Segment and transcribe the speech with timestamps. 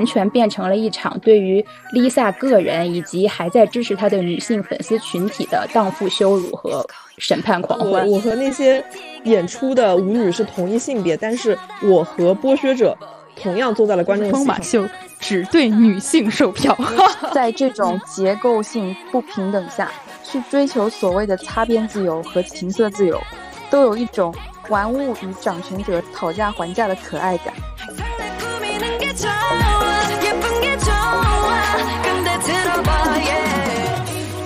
[0.00, 6.82] 完全变成了一场对于 Lisa 个人以及还在支持她的女性粉丝群体的荡妇羞辱和
[7.18, 8.08] 审判狂欢。
[8.08, 8.82] 我和那些
[9.24, 12.96] 演出的舞女是同一性别，但是我和剥削者
[13.36, 14.32] 同样坐在了观众席。
[14.32, 14.88] 疯马秀
[15.18, 16.74] 只对女性售票，
[17.34, 19.92] 在这种结构性不平等下
[20.24, 23.20] 去追求所谓的擦边自由和情色自由，
[23.68, 24.34] 都有一种。
[24.68, 27.52] 玩物与掌权者讨价还价的可爱感。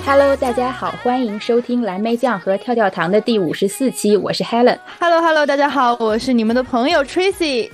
[0.07, 4.79] Hello，大家好，欢迎收听蓝莓酱和跳跳糖的第五十四期，我是 Helen。
[4.99, 7.71] Hello，Hello，大家好，我是你们的朋友 Tracy。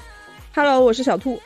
[0.53, 1.41] Hello，我是小兔。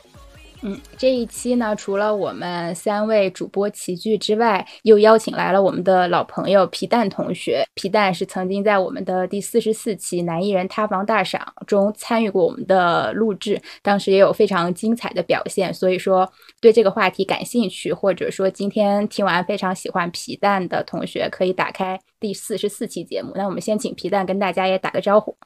[0.67, 7.63] 嗯，这一期呢，除了我们三位主播齐聚之外，又邀请来了我们的老朋友皮蛋同学。
[7.75, 15.71] 皮蛋是曾经在我们的第四十四期男艺人塌房大赏中参与过我们的录制，当时也有非常精彩的表现。
[15.71, 16.27] 所以说，
[16.59, 23.33] 对这个话题感兴趣，或者说今天听完非常喜欢皮蛋的同学，可以打开第四十四期节目。
[23.35, 25.37] 那我们先请皮蛋跟大家也打个招呼。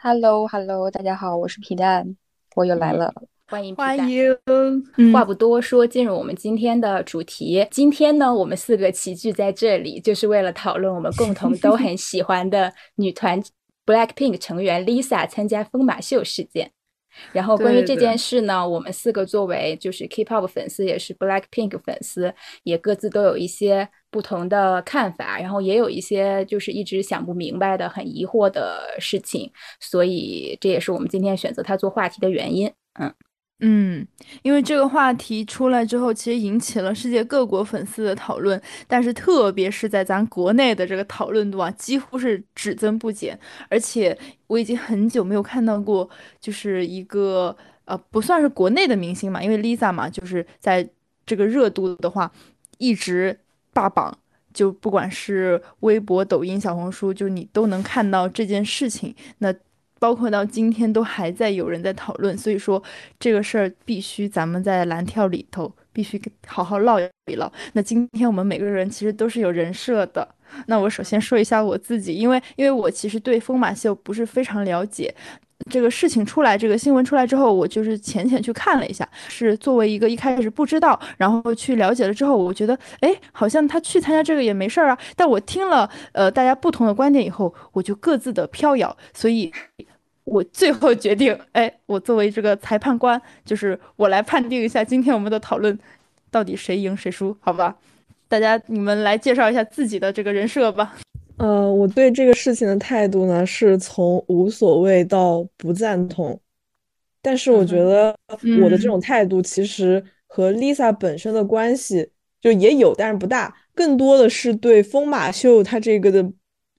[0.00, 2.16] Hello，Hello，大家好，我是皮蛋，
[2.56, 3.14] 我又来了。
[3.54, 5.12] 欢迎，欢迎。
[5.12, 7.64] 话不多说，进入我们今天的主题。
[7.70, 13.40] 今天呢，我们四个齐聚在这里，就是为了讨论我们共同都很喜欢的女团
[13.86, 16.72] BLACKPINK 成员 Lisa 参加疯马秀事件。
[17.30, 25.38] 然后，关于这件事呢，我们四个作为就是 K-pop 粉丝，也是 BLACKPINK 粉丝，也各自都有一些不同的看法。
[25.38, 29.52] 然后，也有一些就是一直想不明白的、很疑惑的事情。
[29.78, 32.66] 所以，这也是我们今天选择它做话题的原因。
[32.98, 33.14] 嗯。
[33.60, 34.06] 嗯，
[34.42, 43.38] 因为这个话题出来之后，其实引起了世界各国粉丝的讨论，但是特别是在咱国内的这个讨论度啊，几乎是只增不减。
[43.70, 46.08] 而且我已经很久没有看到过，
[46.40, 50.86] 就是一个呃，不算是国内的明星嘛，因为 Lisa 嘛，就是在
[51.24, 52.30] 这个热度的话，
[52.78, 53.38] 一直
[53.72, 54.18] 霸榜，
[54.52, 59.14] 就不管是微博、抖音、小红书，就你都能看到这件事情。
[59.38, 59.54] 那。
[60.04, 62.82] 包括到今天都还在有人在讨论，所以说
[63.18, 67.50] 这个事儿必须咱们在蓝跳里头必须好好唠一唠。
[67.72, 70.28] 那今天我们每个人其实都是有人设的。
[70.66, 75.14] 那我首先说一下我自己，因为因为我其实对疯马秀不是非常了解。
[75.70, 84.98] 这个事情出来，这个新闻出来之后，我就是浅浅去看了一下，是作为一个一开始不知道，然后去了解了之后，我觉得，哎，好像他去参加这个也没事儿啊。
[85.16, 89.50] 但我听了呃大家不同的观点以后，我就各自的飘摇，所以。
[90.24, 95.78] 我最后决定，哎，我作为这个裁判官，就是我来判定一下今天我们的讨论
[96.30, 97.76] 到底谁赢谁输，好吧？
[98.26, 100.96] 大家你们来介绍一下自己的这个人设吧。
[101.36, 106.40] 呃，我对这个事情的态度呢，是从无所谓到不赞同，
[107.20, 108.16] 但是我觉得
[108.62, 112.08] 我的这种态度其实和 Lisa 本身的关系
[112.40, 116.32] 就也有，但是不大，更多的是对疯马秀它这个的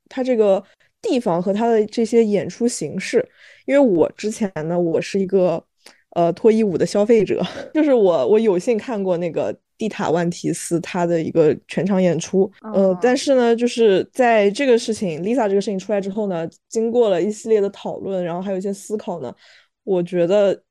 [0.10, 0.64] 它这个。
[1.08, 3.24] 地方和他的这些演出形式，
[3.66, 5.64] 因为我之前呢，我是一个
[6.16, 7.42] 呃脱衣舞的消费者，
[7.74, 19.34] 就是我我有幸看过那个蒂塔万提斯他的一个全场演出，呃，但是呢，就是在这个事情 Lisa 这个事情出来之后呢，经过了一系列的讨论，然后还有一些思考呢，
[19.84, 20.64] 我觉得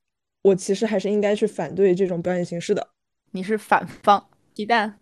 [0.43, 2.87] 我其实还是应该去反对这种表演形式的。
[3.33, 4.99] 你是反方鸡蛋，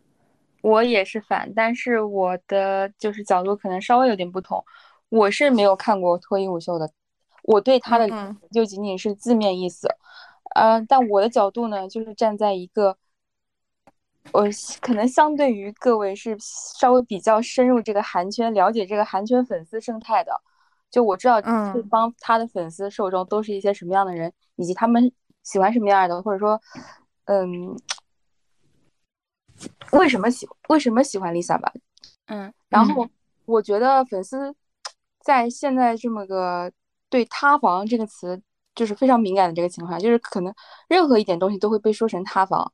[0.63, 4.65] 我也是反，但是我的就是角度可能稍微有点不同。
[5.13, 6.91] 我是没有看过脱衣舞秀的，
[7.43, 8.09] 我对他的
[8.51, 9.87] 就仅仅是字面意思，
[10.55, 12.97] 呃，但我的角度呢，就是站在一个，
[14.33, 14.49] 我
[14.81, 20.33] 可能相对于各位是稍微比较深入这个韩圈，了解这个韩圈粉丝生态的，
[20.91, 25.13] 就我知道对方他的粉丝受众都是一些什么样的人，以及他们
[25.43, 26.59] 喜欢什么样的，或者说，
[27.27, 27.77] 嗯，
[29.93, 31.71] 为什么喜为什么喜欢 Lisa 吧，
[32.29, 33.07] 嗯，然后
[33.45, 34.55] 我觉得粉丝。
[35.23, 36.71] 在现在这么个
[37.09, 38.41] 对“塌房”这个词
[38.75, 40.53] 就是非常敏感的这个情况下，就是可能
[40.89, 42.73] 任何一点东西都会被说成塌房。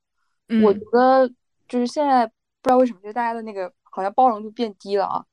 [0.63, 1.29] 我觉得
[1.69, 2.33] 就是现在不
[2.65, 5.25] 知道为什么，就大家的那个好像包容度变低了啊。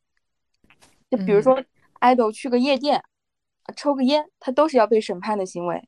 [1.09, 1.63] 就比如说
[2.01, 3.01] ，idol 去个夜店，
[3.75, 5.87] 抽个烟，他都是要被审判的行为。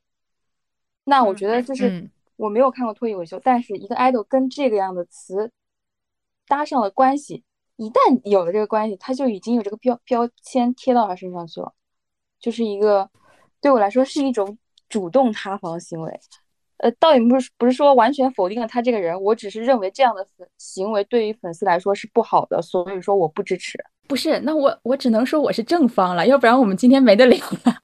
[1.04, 5.50] 那我觉得就是我没有看过脱衣舞秀，但是一个 idol 跟这个样的词
[6.46, 7.44] 搭上了关系。
[7.78, 11.72] 一旦有了这个关系，他就已经有这个标标签贴到他身上去了，
[12.38, 13.08] 就是一个
[13.60, 14.58] 对我来说是一种
[14.88, 16.20] 主动塌房行为。
[16.78, 23.76] 呃，倒也不是不是说完全否定了他这个人，我只是认为这样的粉行为对于粉丝来说是不好的，所以说我不支持。
[24.06, 27.74] 不是，那我我只能说我是正方了，要不然我们今天没得聊了。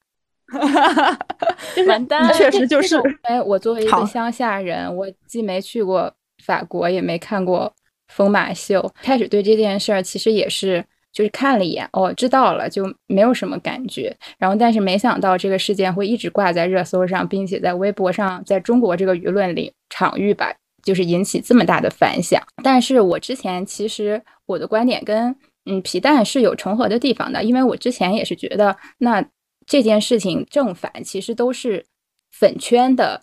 [1.88, 2.96] 完蛋，确实就是。
[3.22, 6.14] 哎，我作为一个乡下人，我既没去过
[6.44, 7.74] 法国，也没看过
[8.14, 14.16] 疯马秀，开始对这件事儿其实也是就是看了一眼，哦，知道了，就没有什么感觉。
[14.38, 22.40] 然后，但是没想到这个事件会一直挂在热搜上，并且在微博上，在中国这个舆论里场域吧，就是引起这么大的反响。
[22.62, 25.34] 但是我之前其实我的观点跟
[25.66, 29.24] 嗯皮蛋是有重合的地方的，因为我之前也是觉得那。
[29.66, 31.86] 这件事情正反其实都是
[32.30, 33.22] 粉圈的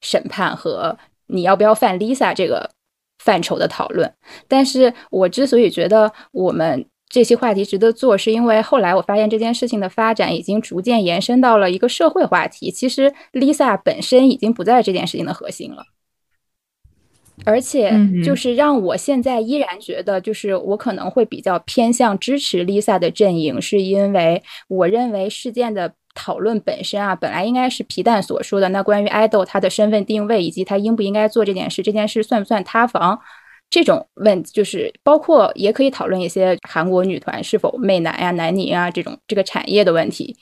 [0.00, 0.96] 审判和
[1.26, 2.70] 你要不要犯 Lisa 这个
[3.26, 4.10] 范畴的讨论。
[4.48, 12.70] 但是我之所以觉得我们这些话题值得做，是因为后来我发现这件事情的发展已经逐渐延伸到了一个社会话题。
[12.70, 15.84] 其实 Lisa 本身已经不在这件事情的核心了。
[17.44, 17.92] 而且，
[18.24, 33.20] 就是让我现在依然觉得，就是我可能会比较偏向支持 Lisa 的阵营，是因为我认为事件的讨论本身啊，本来应该是皮蛋所说的那关于爱豆他的身份定位以及他应不应该做这件事，这件事算不算塌房
[33.70, 40.36] 这种问，就是包括也可以讨论一些韩国女团是否媚男呀、男凝啊这种这个产业的问题，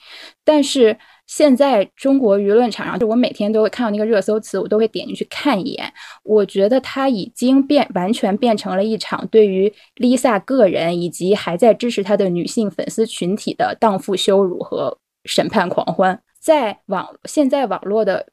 [0.44, 0.97] 但是。
[1.26, 5.91] 现在中国舆论场上，就我每天都会看到那个热搜词，我都会点进去看一眼。
[6.23, 16.21] 我觉得它已经变完全变成了一场对于 Lisa 个人以及还在支持她的女性粉丝群体的荡妇羞辱和审判狂欢。
[16.41, 18.26] 在网现在网络的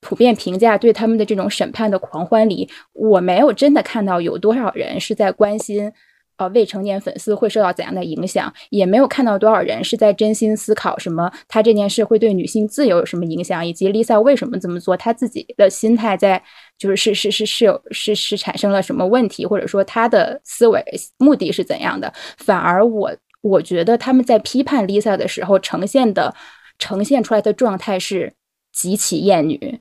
[0.00, 5.92] 普遍评价对他们的这种审判的狂欢里，我没有真的看到有多少人是在关心。
[6.38, 8.54] 呃，未成年粉丝会受到怎样的影响？
[8.70, 16.40] 也没有看到多少人是在真心思考什么，他这件事会对女性自由有什么影响，以及 Lisa 为什么这么做，他自己的心态在
[16.78, 20.80] 就是是是是是有是是产生了什么问题，或者说他的思维
[21.18, 22.12] 目的是怎样的？
[22.36, 26.34] 反而我我觉得他们在批判 Lisa 的时候呈现的
[26.78, 28.34] 呈现出来的状态是
[28.72, 29.80] 极其厌女。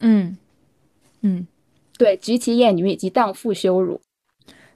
[0.00, 0.38] 嗯
[1.20, 1.46] 嗯，
[1.98, 4.00] 对，极其厌女以及荡妇羞辱。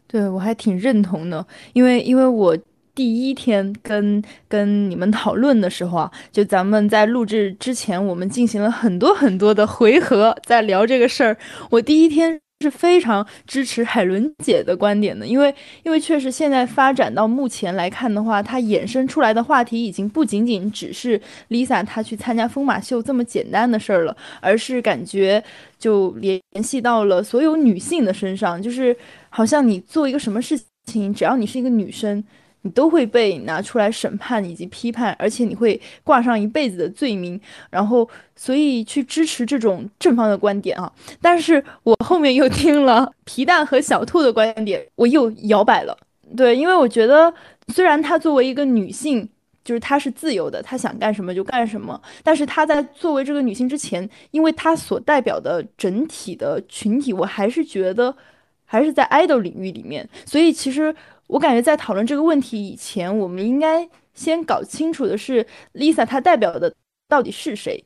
[0.07, 2.57] 对我还挺认同的，因为因为我
[2.95, 11.37] 第一天跟跟你们讨论的时候啊，就咱们在录制之前，我们进行了很多很多的回合，在聊这个事儿。
[11.71, 12.44] 我第一天。
[12.65, 21.21] 是非常支持海伦姐的观点的，因为因为确实现在发展到目前来看的话，它衍生出来的话题已经不仅仅只是
[21.51, 25.45] Lisa 她去参加疯马秀这么简单的事儿了，而是感觉
[25.79, 28.97] 就联系到了所有女性的身上，就是
[29.29, 32.25] 好像你做一个什么事情，只要你是一个女生。
[32.67, 37.39] 你都会被拿出来审判以及批判，而且你会挂上一辈子的罪名。
[37.69, 40.91] 然后，所以去支持这种正方的观点啊。
[41.21, 45.95] 但是我后面又听了皮蛋和小兔的观点，我又摇摆了。
[46.35, 47.33] 对，因为我觉得，
[47.69, 49.29] 虽然她作为一个女性，
[49.63, 52.01] 就是她是自由的，她想干什么就干什么。
[52.23, 58.17] 但是她在作为这个女性之前，因为她所代表的整体的群体，我还是觉得
[58.65, 60.09] 还是在 idol 领域里面。
[60.25, 60.97] 所以其实。
[61.27, 66.73] 我感觉在讨论这个问题以前，我们应该先搞清楚的是，Lisa 她代表的
[67.09, 67.83] 到底是谁？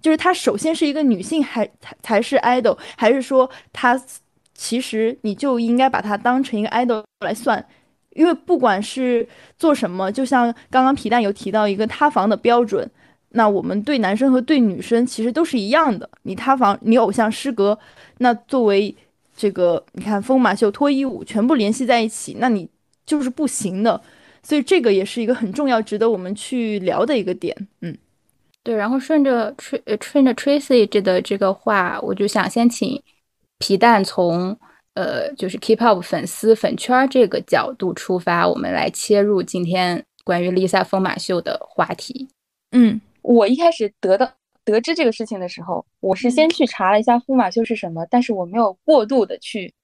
[0.00, 4.00] 就是她首先是一个女性，还才才是 idol，还是说她
[4.54, 7.64] 其实你就应该把她当成一个 idol 来算？
[8.10, 9.26] 因为不管是
[9.58, 12.88] 做什么，就像刚刚皮蛋有提到一个塌房的标准，
[13.30, 16.08] 那我们对男生和对女生其实都是一样的。
[16.24, 17.78] 你塌房，你偶像失格，
[18.18, 18.94] 那作为
[19.34, 22.68] 这个你看疯马秀、脱衣舞全部联系在一起，那你。
[23.04, 24.00] 就是不行的，
[24.42, 27.54] 所以这个也是一个很重要、值得我们去聊的一个点。
[27.80, 27.96] 嗯，
[28.62, 28.74] 对。
[28.74, 33.02] 然后顺着吹呃顺着 Tracy 这的这个话，我就想先请
[33.58, 34.56] 皮蛋从
[34.94, 42.28] 呃就是 K-pop 粉丝粉圈这个角度出发，我们来切入今天关于 Lisa 疯马秀的话题。
[42.70, 44.30] 嗯，我一开始得到
[44.64, 49.74] 得知这个事情的时候，我是先去查了一下疯马秀是什么，但是我没有过度的去。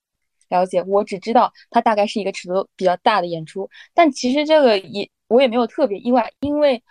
[0.49, 6.83] 了解，我只知道它大概是一个尺度比较大的演出，但其实这个也我也没有特别意外，因为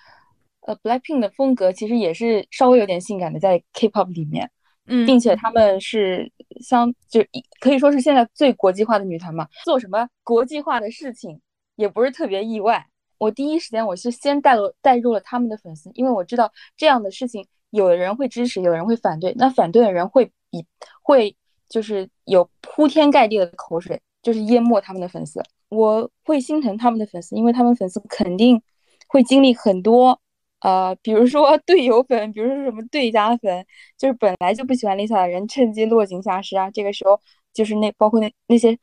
[0.62, 4.52] 呃，Blackpink 的风格其实也是稍微有点性感的，在 K-pop 里面，
[4.86, 7.26] 嗯，并且他们是相就
[7.60, 11.40] 可以说是现在最国际化的女团嘛，做什么国际化的事情
[11.76, 12.86] 也不是特别意外。
[13.18, 20.66] 我第一时间我是先带入带入了他们的粉丝，因为我知道这样的事情，有的人会支持，有的人会反对，那反对的人会比
[21.02, 21.36] 会。
[21.70, 25.42] 就是有铺天盖地的口水，就是淹没他们的粉丝。
[25.70, 28.62] 我会心疼他们的粉丝，因为他们粉丝肯定
[29.08, 30.20] 会经历很多，
[30.62, 33.66] 呃，比如说 队友粉，比如说什么对家粉，
[33.98, 36.72] 就是本来就不喜欢 Lisa 的人趁机落井下石啊。
[36.72, 37.20] 这个时候，
[37.54, 38.78] 就是那包括那那些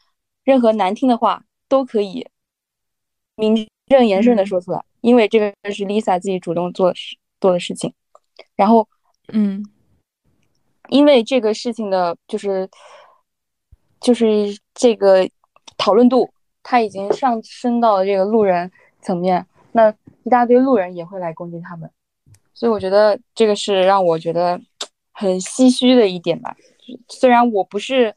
[0.45, 2.27] 任何难听的话都可以
[3.37, 7.93] 名正言顺的说出来，因为这个是 Lisa 自己主动做事做的事情。
[8.57, 8.87] 然后，
[9.33, 9.65] 嗯，
[10.89, 12.69] 因为这个事情的，就是
[14.01, 15.29] 就是这个
[15.79, 16.31] 讨论度，
[16.63, 19.91] 他已经上升到了这个路人层面，那
[20.25, 21.91] 一大堆路人也会来攻击他们，
[22.53, 24.61] 所以我觉得这个是让我觉得
[25.13, 26.57] 很唏嘘的一点吧。
[27.09, 28.15] 虽然我不是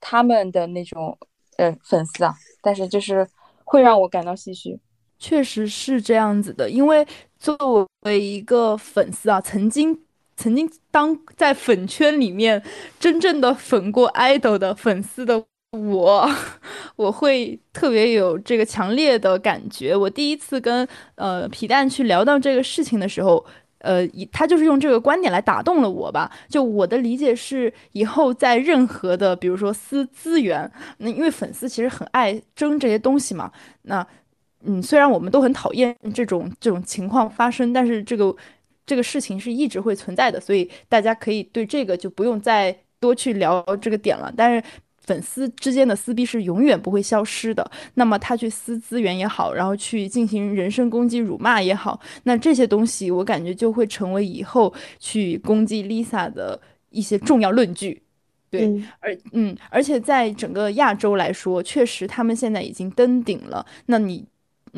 [0.00, 1.16] 他们的那种
[1.56, 3.26] 呃粉丝啊，但是就是
[3.64, 4.78] 会让我感到唏嘘。
[5.18, 7.06] 确实是这样子的，因为
[7.38, 9.98] 作为一个粉丝啊，曾经
[10.36, 12.62] 曾经当在粉圈里面
[13.00, 16.30] 真正的粉过 idol 的粉丝的我，
[16.96, 19.96] 我会特别有这个强烈的感觉。
[19.96, 23.44] 我第一次跟呃皮蛋去聊到这个事情的时候，
[23.78, 26.30] 呃，他就是用这个观点来打动了我吧。
[26.48, 33.50] 就我的理解是，以后在任何的，比如说私资源，那因为粉丝其实很爱争这些东西嘛，
[33.82, 34.06] 那。
[34.68, 38.34] 嗯，虽然我们都很讨厌这种这种情况发生，但是这个
[38.86, 44.32] 这个事情是一直会存在的，所以大家可以对这个就不用再多去聊这个点了。
[44.36, 44.62] 但是
[44.98, 47.70] 粉丝之间的撕逼是永远不会消失的。
[47.94, 58.02] 那么他去撕资源也好，然后去进行人身攻击、辱骂也好，那这些东西我感觉就会成为以后去攻击 Lisa 的一些重要论据。
[58.48, 63.66] 对，而嗯，而且在整个亚洲来说，确实他们现在已经登顶了。
[63.86, 64.24] 那你。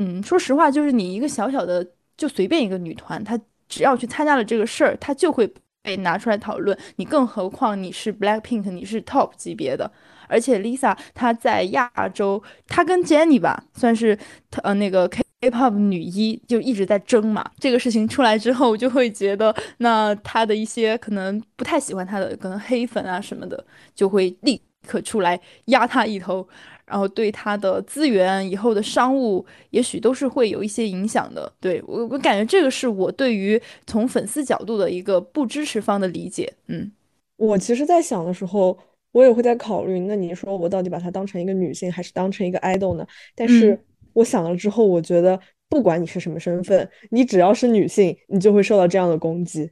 [0.01, 1.85] 嗯，说实话，就是你一个小小的，
[2.17, 3.37] 就随便一个女团，她
[3.69, 6.77] 只要去参加了这个事儿，他就会被拿出来讨论。
[6.97, 9.91] 你更何况你是 Black Pink，你是 Top 级别的，
[10.27, 14.19] 而且 Lisa 她在亚洲，她跟 Jennie 吧，算是
[14.63, 17.49] 呃那个 K-pop 女一，就一直在争嘛。
[17.59, 26.49] 这个事情出来之后，就会觉得那她的一些可能不太喜欢她的，可能黑粉啊什么的，就会立刻出来压她一头。
[26.89, 31.53] 然后对他的资源以后的商务，也许都是会有一些影响的。
[31.61, 36.51] 对我，我感觉这个是我对于从粉丝角度的一个不支持方的理解。
[36.69, 36.91] 嗯，
[37.37, 38.77] 我其实，在想的时候，
[39.13, 43.07] 我也会在考虑，那你说我到底把它当成一个女性，还是当成一个 idol 呢？
[43.35, 43.79] 但是
[44.15, 49.71] 我想了之后，我觉得不管你是什么身份，你只要是女性，你就会受到这样的攻击。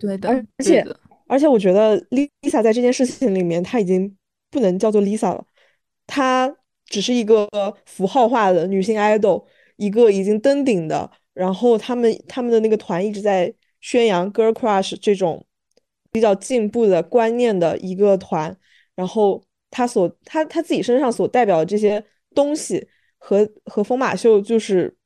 [0.00, 0.84] 对的，而且
[1.28, 4.16] 而且，我觉得 Lisa 在这件事情里面，她已经
[4.50, 5.44] 不能叫做 Lisa 了。
[6.08, 6.52] 她
[6.86, 7.46] 只是一个
[7.86, 9.44] 符号化的女性 idol，
[9.76, 15.46] 一个已经登顶的，然后他们他们的那个团一直在宣扬 girl crush 这种
[16.10, 18.56] 比较进步的观念的一个团，
[18.94, 22.02] 然后他所他他自己身上所代表的这些
[22.34, 22.88] 东西
[23.18, 24.96] 和和疯马秀就是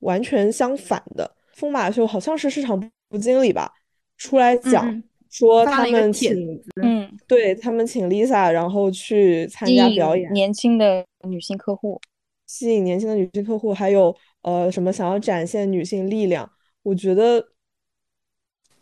[0.00, 1.34] 完全相反的。
[1.54, 3.72] 疯马秀好像是市场部经理吧，
[4.18, 5.02] 出来讲。
[5.30, 12.00] 说他们请，嗯，对他们请 Lisa，然后去参加表演，年轻的女性客户，
[12.46, 16.50] 吸引年轻的女性客户，还有呃什么想要展现女性力量，
[16.82, 17.46] 我觉得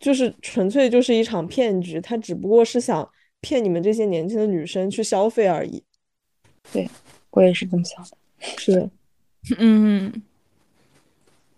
[0.00, 3.06] 就是纯粹就是一场骗局，他只不过是想
[3.42, 5.84] 骗你们这些年轻的女生去消费而已。
[6.72, 6.88] 对
[7.32, 8.16] 我也是这么想的，
[8.56, 8.90] 是，
[9.58, 10.22] 嗯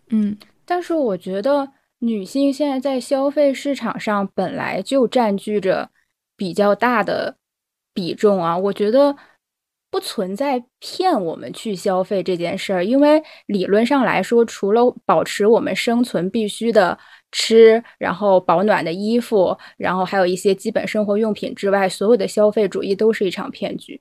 [0.08, 1.72] 嗯，但是我觉得。
[2.02, 5.90] 女性现在在消费市场上本来就占据着
[6.34, 7.36] 比较大的
[7.92, 9.14] 比重啊，我觉得
[9.90, 16.98] 不存在骗我们去消费这件事儿，因为理论上来说，除了保持我们生存必须的
[17.32, 24.00] 吃，然后保暖的衣服，然后还有一些基本生活用品之外，所有的消费主义都是一场骗局。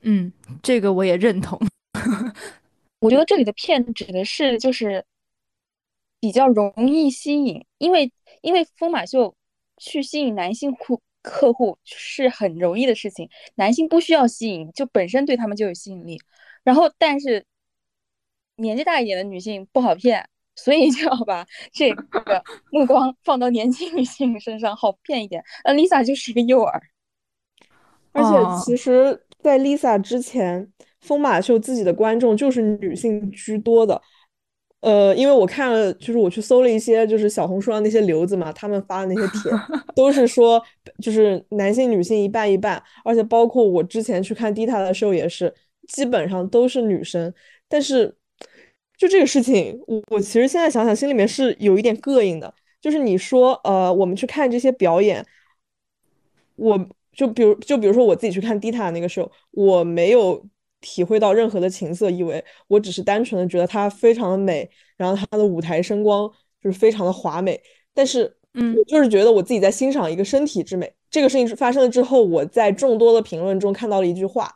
[0.00, 0.32] 嗯，
[0.62, 1.60] 这个我也认同。
[3.00, 5.04] 我觉得这里的骗指的是就是。
[6.20, 9.34] 比较容易吸引，因为因为疯马秀
[9.76, 16.18] 去吸引男性客客户是很容易的事情，男性不需要吸引，就本身对他们就有吸引力。
[16.64, 17.44] 然后，但是
[18.56, 25.42] 年纪大一点的女性不好骗，所以就要把这个目光放到年轻女性身上，好骗一点。
[25.64, 26.80] 那 Lisa 就是一个诱饵，
[28.12, 34.02] 而且其实，在 Lisa 之前，疯马秀自己的观众就是女性居多的。
[34.80, 39.50] 呃，因为我看了，就是我去搜了一些，就是小红书上那些流子嘛，他们发的那些帖，
[39.96, 40.62] 都是说，
[41.02, 45.52] 就是男性女性一半一半，而且包括我之前去看 Dita 的时候也是，
[45.88, 47.34] 基本上都是女生。
[47.68, 48.14] 但是，
[48.96, 52.54] 就这个事情，我我其实现在想想，心里面是有一点膈应的。
[52.80, 55.26] 就是你说，呃，我们去看这些表演，
[56.54, 60.46] 我就比如就比如说我自己去看 Dita 那个时候，我没有。
[60.80, 66.30] 体会到任何的情色意味，我只是单纯的觉得它非常的美，然后它的舞台声光
[66.62, 67.60] 就是非常的华美。
[67.92, 70.92] 但是，嗯，我就是觉得我自己在欣赏一个身体之美。
[71.10, 74.54] 这个事情发生了之后，我在众多的评论中看到了一句话，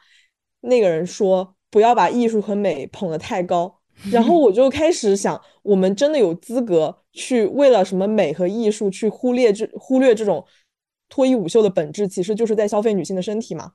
[0.61, 3.81] 那个人说：“不要把艺术和美捧得太高。
[4.13, 10.45] ”然后我就开始想，我们真的有资格去为了什么美和艺术去忽略这忽略这种
[11.09, 13.73] 脱衣舞秀的本质，其实就是在消费女性的身体吗？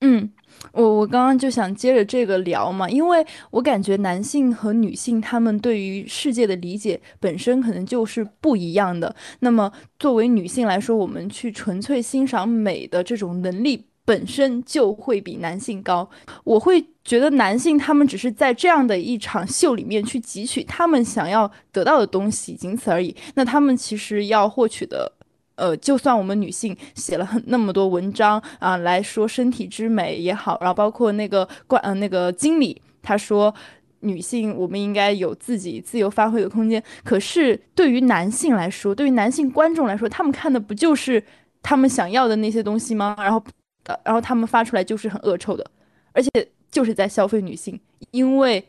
[0.00, 0.30] 嗯，
[0.72, 9.16] 我我刚刚就想接着这个聊嘛，因为我感觉男性和女性他们对于世界的理解本身可能就是不一样的。
[9.40, 16.10] 那么作为女性来说，我们去纯粹欣赏美的这种能力本身就会比男性高。
[16.44, 23.16] 我会觉得男性他们只是在这样的一场秀里面去汲取他们想要得到的东西，仅此而已。
[23.36, 25.12] 那他们其实要获取的。
[25.56, 33.54] 呃，就算我们女性写了很那么多文章啊，来说身体之美也好，然后包括那个冠呃那个经理他说
[34.00, 36.82] 女性我们应该有自己自由发挥的空间。
[37.04, 41.22] 可是对于男性来说，对于男性观众来说，他们看的不就是
[41.62, 43.14] 他们想要的那些东西吗？
[43.18, 43.42] 然后，
[43.84, 45.64] 呃然后他们发出来就是很恶臭的，
[46.12, 46.30] 而且
[46.70, 47.80] 就是在消费女性，
[48.10, 48.66] 因为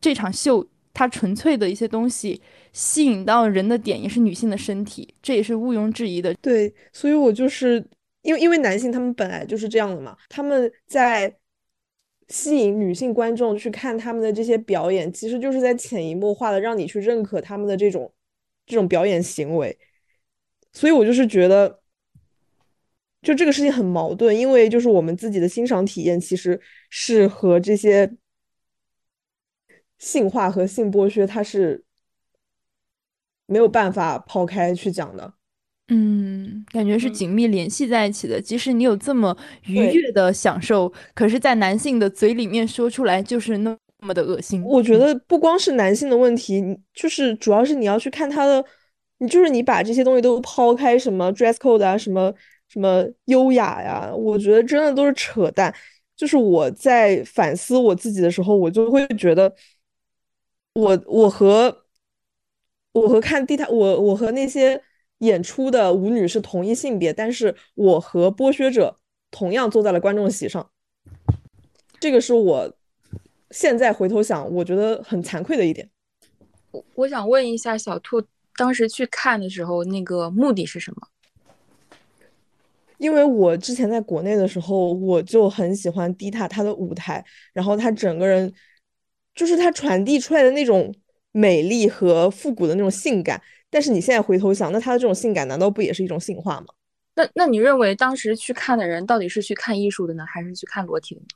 [0.00, 2.40] 这场秀它纯粹的一些东西。
[2.72, 6.34] 吸引到人的点也是女性的身体，这也是毋庸置疑的。
[6.34, 7.84] 对，所以我就是
[8.22, 11.32] 因为因为男性他们本来就是这样的嘛，他们在
[12.28, 18.12] 吸引女性观众去看他们的这些表演，其实就是在潜移默化的让你去认可他们的这种
[18.66, 19.78] 这种表演行为。
[20.72, 21.78] 所以我就是觉得，
[23.22, 26.60] 就这个事情很矛盾，因为就是我们自己的欣赏体验其实
[26.90, 28.10] 是和这些
[30.04, 31.82] 性化和性剥削它是。
[33.46, 35.34] 没有办法抛开去讲的，
[35.88, 38.40] 嗯，感觉是紧密联系在一起的。
[38.40, 44.64] 即使你有这么愉悦的享受，可是，在男性的嘴里面说出来就是那么的恶心。
[44.64, 46.62] 我觉得不光是男性的问题，
[46.94, 48.64] 就是主要是你要去看他的，
[49.18, 52.32] 你就是你把这些东西都抛开，什么 dress code 啊，什么
[52.68, 55.72] 什么优雅呀，我觉得真的都是扯淡。
[56.16, 59.52] 就是我在反思我自己的时候，我就会觉得，
[60.74, 61.80] 我我和。
[62.94, 64.80] 我和看地毯，我我和那些
[65.18, 69.00] 演出的舞女是同一性别，但是我和剥削者
[69.32, 70.70] 同样坐在了观众席上，
[71.98, 72.72] 这个是我
[73.50, 75.90] 现在回头想，我觉得很惭愧的一点。
[76.70, 78.22] 我我想问一下小兔，
[78.56, 81.08] 当时去看的时候，那个目的是什么？
[82.98, 88.54] 因为我之前在国内的时候，我就很喜欢迪塔他的舞台，然后他整个人
[89.34, 90.94] 就是它传递出来的那种。
[91.36, 96.66] 美丽和复古的那种性感，但是你现在回头想，那它的这种性感难道不也是一种性化吗？
[97.16, 101.26] 那那你认为当时去看的人到底是去看艺术的呢，还是去看裸体的呢？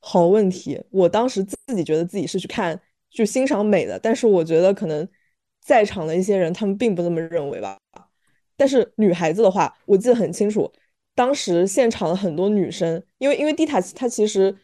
[0.00, 5.06] 好问题，我当时自己觉得自己是去看，就欣赏美的，但是我觉得可能
[5.60, 7.78] 在场的一些人他们并不这么认为吧。
[8.56, 10.72] 但是女孩子的话，我记得很清楚，
[11.14, 14.56] 当时现场的很多女生，因为因为蒂塔她其实。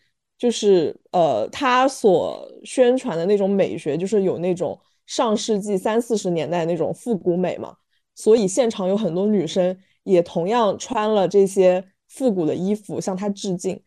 [0.42, 4.76] 就是呃，他所宣传的那种美学，就是有那种
[5.06, 7.76] 上世纪三四十年代那种复古美嘛，
[8.16, 13.80] 所以现场有很多女生也同样穿了这些复古的衣服向他致敬。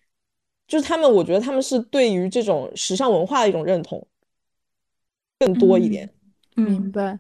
[0.66, 4.08] 就是他们，我觉得他们是对于这种时尚文化的一种认同
[5.40, 6.10] 更多一点。
[6.56, 7.20] 明白。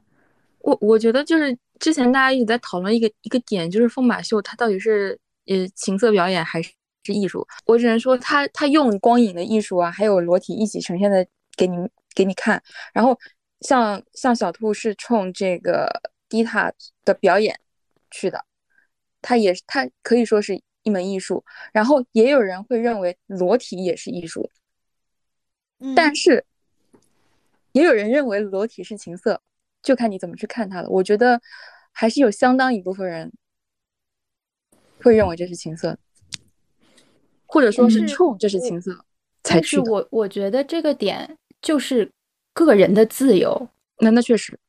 [0.59, 6.71] 我我觉得就是之前大家一直在讨论一个一个点，就是疯马秀它到底是呃情色表演还是？
[7.05, 11.77] 是艺术，我只能说他他用光影的艺术啊，还有裸体一起呈现的给你
[12.13, 12.61] 给你看。
[12.93, 13.17] 然后
[13.61, 15.89] 像像小兔是冲这个
[16.27, 16.71] 迪塔
[17.03, 17.59] 的表演
[18.11, 18.43] 去的，
[19.21, 21.43] 他也是他可以说是一门艺术。
[21.71, 24.49] 然后也有人会认为裸体也是艺术，
[25.95, 26.45] 但是
[27.71, 29.41] 也有人认为裸体是情色，
[29.81, 30.89] 就看你怎么去看它了。
[30.89, 31.41] 我觉得
[31.91, 33.31] 还是有相当一部分人
[35.01, 35.97] 会认为这是情色。
[37.55, 38.91] 或者说是冲，这是情色
[39.41, 39.89] 才去的。
[39.89, 42.11] 我我觉得这个点就是
[42.53, 43.69] 个人的自由。
[43.99, 44.59] 那那确实，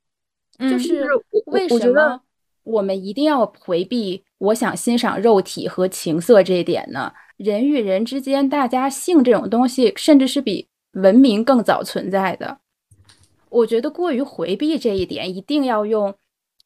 [0.61, 1.05] 就是
[1.47, 2.21] 为什么
[2.63, 7.13] 我们一定要回避我想欣赏肉体和情色这一点呢？
[7.37, 12.59] 人与人之间，大家性这种东西，甚至是比文明更早存在的。
[13.49, 16.15] 我觉得过于回避这一点，一定要用。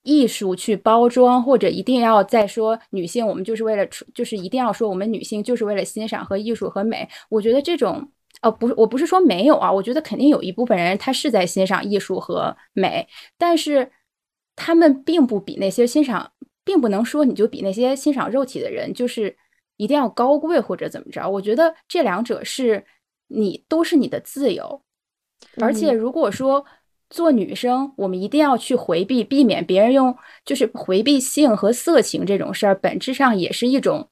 [0.02, 7.06] 艺术去包装，或者一定要再说女性，我们就是为了，就是一定要说我们女性就是为了欣赏和艺术和美。
[7.28, 8.10] 我觉得这种，
[8.40, 13.90] 呃，不是，我不是说没有啊，我觉得肯定有一部分人他是在欣赏艺术和美，但是
[14.56, 16.32] 他们并不比那些欣赏，
[16.64, 19.36] 并不能说你就比那些欣赏肉体的人就是
[19.76, 21.28] 一定要高贵或者怎么着。
[21.28, 22.86] 我觉得这两者是
[23.28, 24.82] 你都是你的自由，
[25.60, 26.64] 而且如果说。
[27.10, 34.08] 做女生，我们一定要去回避、避免别人用，就是回避性和色情这种事儿，本质上也是一种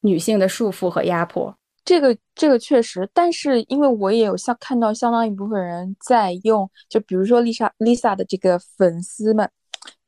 [0.00, 1.58] 女性的束缚和压迫。
[1.84, 9.48] 这个这个确实，但是因为我也有相看到相当一部分人在用，就比如说丽莎 Lisa 的这个粉丝们，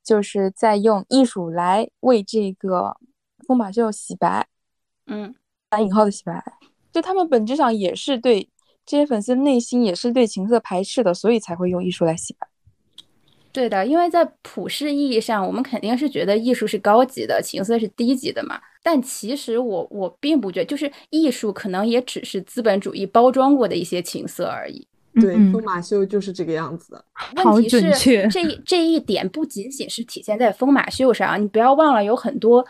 [0.02, 2.96] 就是在用艺术来为这个
[3.46, 4.46] 疯马秀洗白，
[5.06, 5.34] 嗯，
[5.68, 6.42] 打引号的洗白，
[6.92, 8.48] 就他们本质上也是对
[8.88, 12.48] 这些粉丝内心也是对情色排斥的，所以才会用艺术来洗白。
[13.52, 18.58] 对的，因为在普世意义上，我们肯定是觉得艺术是高级的，情色是低级的嘛。
[18.82, 24.86] 但其实我我并不觉得，就是艺术可能也只是资本主义包装过的一些情色而已。
[25.20, 27.04] 对，疯马秀就是这个样子的。
[27.44, 27.90] 问题是
[28.30, 32.64] 这这一点不仅仅是体现在疯马秀上，你不要忘了有很多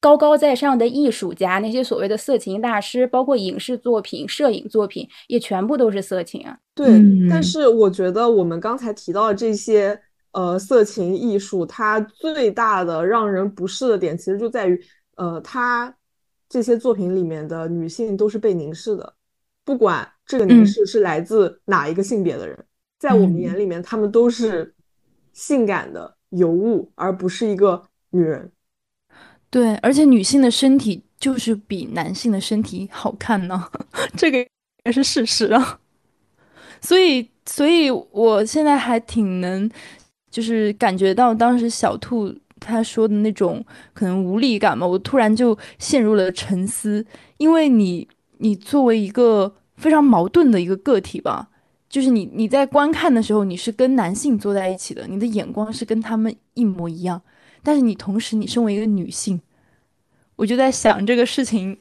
[0.00, 6.58] 高高在上的艺术家，那些所谓的色情大师，包括影视作品、摄影作品，也全部都是色情啊。
[6.74, 10.00] 对，但是我觉得我们刚才提到的这些
[10.32, 14.80] 呃色情艺术，它最大的让人不适的点，其实就在于。
[15.16, 15.96] 呃，它
[16.46, 19.14] 这些作品里面的女性都是被凝视的，
[19.64, 22.66] 不管这个凝视是来自哪一个性别的人，
[22.98, 24.74] 在我们眼里面，她们都是
[25.32, 28.52] 性感的尤物，而不是一个女人。
[29.56, 33.66] 对，而且女性的身体就是比男性的身体好看呢，
[34.14, 34.46] 这个
[34.84, 35.80] 也是事实啊。
[36.82, 39.70] 所以，所以我现在还挺能，
[40.30, 42.34] 就是感觉到当时小兔。
[42.58, 43.64] 他说的那种
[43.94, 47.04] 可能无力感嘛，我突然就陷入了沉思。
[47.38, 48.06] 因为你，
[48.38, 51.48] 你作为一个非常矛盾的一个个体吧，
[51.88, 57.22] 就是你你在观看的时候，你是跟男性坐在一起的，你的眼光是跟他们一模一样。
[57.62, 59.40] 但是你同时，你身为一个女性，
[60.36, 61.76] 我就在想这个事情，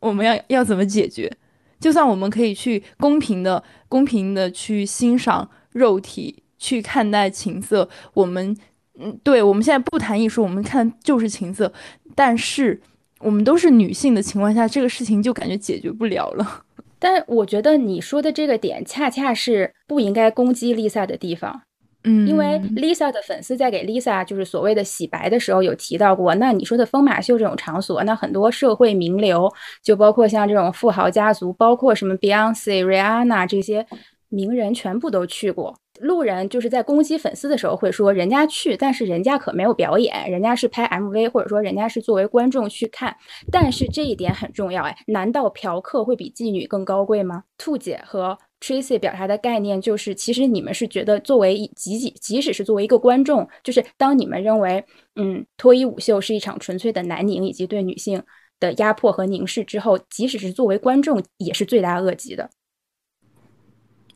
[0.00, 1.30] 我们要要怎么解决？
[1.78, 8.56] 就算我们可以去公平的、公平的去欣赏肉体，去看待情色，我们。
[9.00, 11.72] 嗯，对，我们现在不谈艺术，我们看就是情色。
[12.16, 12.80] 但是
[13.20, 16.64] 我们都是女性的情况下，这个事情就感觉解决不了了。
[16.98, 21.62] 但我觉得你说的这个点，恰恰是不应该攻击 Lisa 的地方。
[22.04, 26.34] 嗯，因为 Lisa 的粉丝在给 Lisa 就是所谓的洗白的时候，有提到过。
[26.36, 33.84] 那你说的疯马秀这种场所，那很多社会名流，就包括像这种富豪家族，包括什么 Beyonce、Rihanna 这些
[34.28, 35.74] 名人，全部都去过。
[36.00, 43.16] 路人就是在攻击粉丝的时候会说，人家去，但是人家可没有表演，人家是拍 MV，或者说人家是作为观众去看。
[43.50, 47.42] 但是这一点很重要，哎，难道嫖客会比妓女更高贵吗？
[47.58, 54.84] 兔姐和 Tracy 表达的概念就是，其实你们是觉得作为即即即使是作为一个观众，就是当你们认为，
[55.16, 58.22] 嗯，脱衣舞秀是一场纯粹的男凝以及对女性
[58.58, 62.50] 的压迫和凝视之后，即使是作为观众，也是罪大恶极的。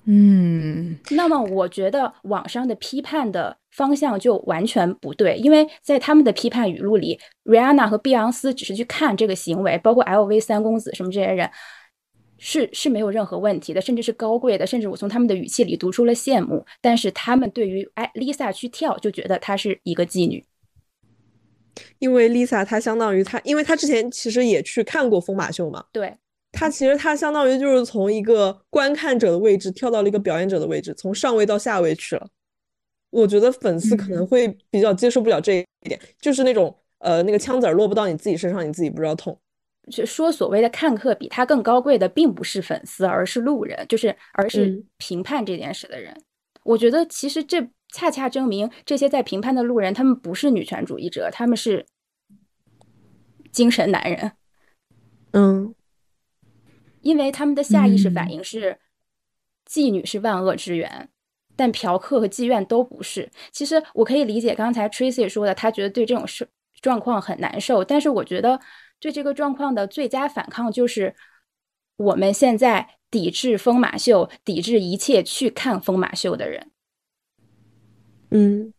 [0.05, 11.49] 嗯，那么我觉得网上的批判的方向就完全不对，因为在他们的批判语录里，Rihanna 和碧昂斯只是去看这个行为，包括 LV 三公子什么这些人，
[12.45, 16.67] 是是没有任何问题的，甚至是高贵的，甚至我从他们的语气里读出了羡慕。
[16.81, 20.45] 但是他们对于哎 Lisa 去跳，就觉得她是一个妓女，
[22.01, 26.13] 因为 Lisa 她相当于她，因为她之前其实也去看过疯马秀嘛，对。
[26.51, 32.27] 她其实她相当于就是从一个观看者的位置跳到了一个表演者的位置，从上位到下位去了。
[33.11, 39.39] 我觉得粉丝可能会比较接受不了这一点，就是那种呃那个枪子儿落不到你自己身上，你自己不知道痛。
[39.91, 46.17] 就说所谓的看客比他更高贵的，并不是粉丝，而是路人，就是而是评判这件事的人。
[46.65, 51.87] 我觉得其实这恰恰证明这些在评判的路人，他们不是女权主义者，他们是
[53.51, 54.33] 精神男人。
[55.33, 55.75] 嗯。
[57.01, 58.79] 因为他们的下意识反应是，
[59.69, 61.09] 妓女是万恶之源，
[61.57, 63.29] 但嫖客和妓院都不是。
[63.51, 66.49] 其实我可以理解刚才 Tracy 说的，他觉得对这种事
[66.81, 67.85] 状况很难受。
[67.85, 68.61] 但是我觉得
[69.03, 71.17] 对这个状况的最佳反抗就是
[71.97, 76.71] 我们现在抵制疯马秀，抵制一切去看疯马秀的人。
[78.31, 78.73] 嗯。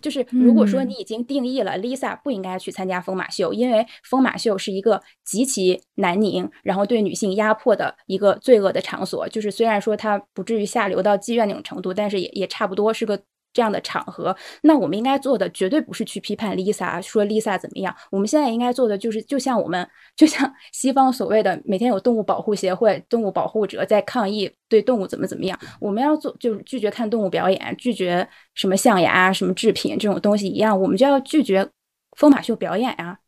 [0.00, 9.28] 就是如果说你已经定义了 Lisa 不应该去参加疯马秀，因为疯马秀是一个极其难拧，然后对女性压迫的一个罪恶的场所。
[9.28, 13.20] 就是虽然说它不至于下流到妓院那种程度，但是也也差不多是个。
[13.52, 17.94] 这样的场合，那我们应该做的绝对不是去批判 Lisa，说 Lisa 怎么样。
[18.10, 19.86] 我们现在应该做的就是，就像我们，
[20.16, 25.58] 就像 西方所谓的每天有动物保护协会、动物保护者在抗议对动物怎么怎么样。
[25.80, 31.68] 我们要做，就是拒绝看动物表演，拒绝什么象牙、什么制品这种东西一样，我们就要拒绝
[32.16, 33.18] 疯马秀表演呀。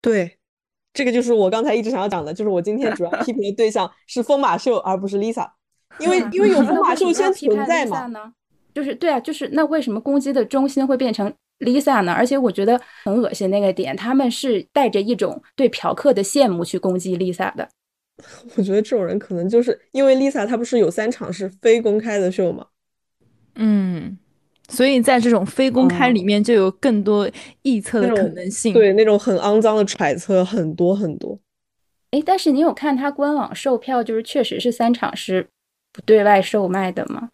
[0.00, 0.38] 对，
[0.92, 5.50] 这个就是我刚才一直想要讲的，就是我今天主要 批评的对象是疯马秀，而不是 Lisa，
[5.98, 8.32] 因为 因为有疯马秀先存在嘛。
[8.74, 12.12] 就是对啊，就是那为什么攻击的中心会变成 Lisa 呢？
[12.12, 17.68] 而且我觉得很恶心那个点，他们是带着一种对嫖客的羡慕去攻击 Lisa 的。
[18.56, 22.66] 我觉得这种人可能就是因为 Lisa 她不是有三场是非公开的秀吗？
[23.56, 24.18] 嗯，
[24.68, 27.28] 所以在这种非公开里面就有更多
[27.64, 31.38] 臆测的可能性，对那种很肮脏的揣测很多很多。
[32.12, 35.48] 哎，但是你有看他官网售票，就是确实是三场是
[35.92, 37.30] 不对外售卖的吗？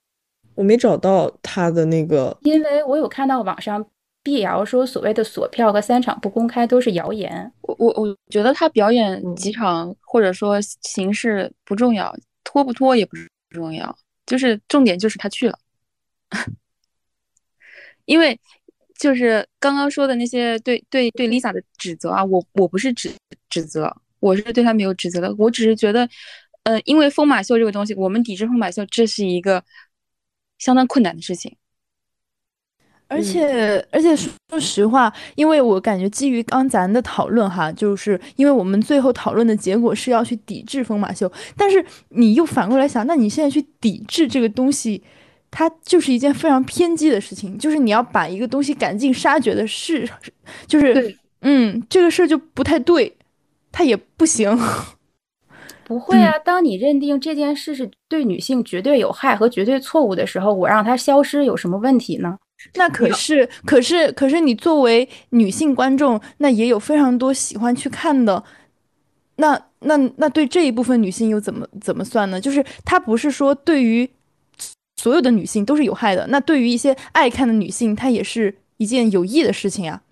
[0.59, 3.87] 我没找到他的那个，因为我有看到网上
[4.25, 7.53] 辟谣说所谓的锁票和三场不公开都是谣言。
[7.61, 13.17] 我我我觉得他表演几场或者说形式不重要，拖不拖也不
[13.51, 15.57] 重要，就是重点就是他去了。
[18.05, 18.37] 因为
[18.99, 23.13] 就是刚刚说的那些对对对 Lisa 的指责啊，我我不是指
[23.49, 23.97] 指责。
[24.19, 26.09] 我是对他没有指责的，我只是觉得，
[26.65, 29.63] 呃，因为疯马秀这个东西，我们抵制疯马秀，这是一个
[30.59, 31.57] 相当困难的事情。
[33.11, 45.03] 而且，而且说实话，因为我感觉基于刚咱的讨论哈，就是因为我们最后讨论的结果是要去抵制疯马秀，但是你又反过来想，那你现在去抵制这个东西，
[45.51, 50.07] 它就是一件非常偏激的事情，就是你要把一个东西赶尽杀绝的事，
[50.67, 53.15] 就是嗯，这个事儿就不太对。
[53.71, 54.59] 它也不行，
[55.89, 56.39] 不会啊！
[56.45, 62.39] 当你认定这件事是对女性绝对有害和绝对错误的时候，我让它消失有什么问题呢？
[62.75, 68.45] 那可是，可是，可是你作为女性观众，那也有非常多喜欢去看的。
[69.37, 72.39] 那那那对这一部分女性又怎么怎么算呢？
[72.39, 74.07] 就是它不是说对于
[74.97, 80.03] 所有的女性都是有害的，那对于一些爱看的女性，它也是一件有益的事情啊。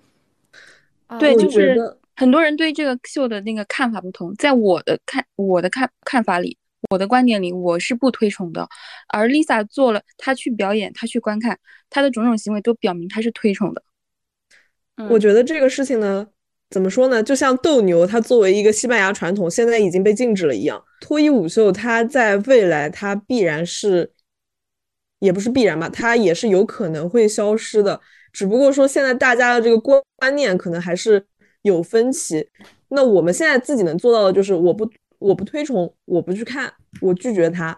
[1.19, 1.99] 对，就是。
[2.17, 6.57] 很多人对这个秀的那个看法不同，在我的看我的看看法里，
[6.89, 8.67] 我的观点里，我是不推崇的。
[9.09, 11.59] 而 Lisa 做了，她去表演，她去观看，
[11.91, 13.83] 她的种种行为都表明她是推崇的。
[15.11, 16.27] 我觉得这个事情呢，
[16.71, 17.23] 怎么说呢？
[17.23, 20.83] 就像斗牛，它作为一个西班牙传统，现在已经被禁止了一样。
[21.03, 24.11] 脱衣舞秀，它在未来，它必然是，
[25.19, 28.01] 也不是必然吧，它也是有可能会消失的。
[28.33, 31.27] 只不过说，现在大家的这个观观念可能还是。
[31.67, 32.49] 有分歧，
[32.89, 37.77] 那我们现在自己能做到的就是，我不，我不推崇，我不去看，我拒绝他。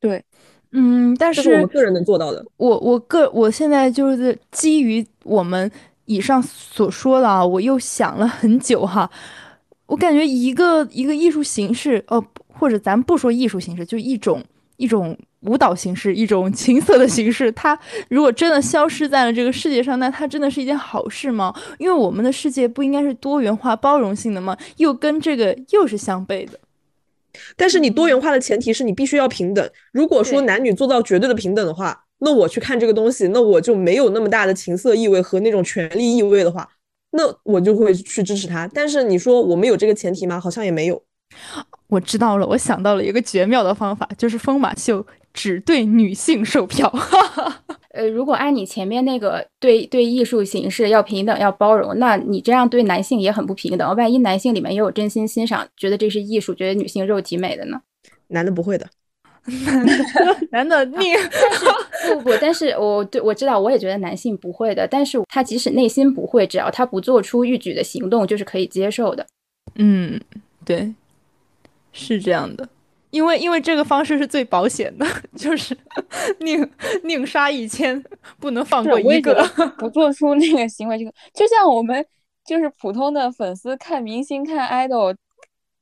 [0.00, 0.24] 对，
[0.70, 2.44] 嗯，但是我们个人能做到的。
[2.56, 5.70] 我我个我现在就是基于我们
[6.04, 9.10] 以上所说的啊，我又想了很久哈，
[9.86, 14.42] 我感觉一个一个艺术形式，哦，或者咱不说艺术形式，就一种
[14.76, 15.18] 一种。
[15.46, 17.78] 舞蹈形式，一种情色的形式，它
[18.08, 21.54] 如果真的消失在了这个世界上，那它真的是一件好事吗？
[21.78, 24.56] 因为我们的世界不应该是多元化、包容性的吗？
[24.76, 26.58] 又跟这个又是相悖的。
[27.54, 29.70] 但是你多元化的前提是你必须要平等。
[29.92, 36.66] 如果说男女做到绝对的平等的话，那我去看这个东西，那我就没有那么大的情色意味和那种权利意味的话，
[37.10, 38.66] 那我就会去支持他。
[38.72, 40.40] 但是你说我们有这个前提吗？
[40.40, 41.02] 好像也没有。
[41.88, 45.04] 我知道了，我想到了一个绝妙的方法，就是疯马秀。
[45.36, 46.90] 只对女性售票，
[47.92, 53.94] 呃，如果按你前面那个对对艺术形式要平等要包容，那你这样对男性也很不平等。
[53.94, 57.82] 万一男性里面也有真心欣赏，觉得这是艺术，觉得女性肉体美的呢？
[58.28, 58.88] 男的不会的，
[60.50, 61.12] 男的男的你
[62.14, 69.26] 不不，但是我对我知道，我也觉得男性不会的，但是他即使内心不会，只要他不做出欲举的行动，就是可以接受的。
[69.74, 70.18] 嗯，
[70.64, 70.94] 对，
[71.92, 72.66] 是这样的。
[73.16, 75.76] 因为因为这个方式是最保险的， 就是
[76.40, 76.70] 宁
[77.02, 78.02] 宁杀一千，
[78.38, 79.42] 不能放过一个。
[79.78, 82.04] 不做出那个行为，这个就像我们
[82.44, 85.16] 就是普通的粉丝看明星看 idol，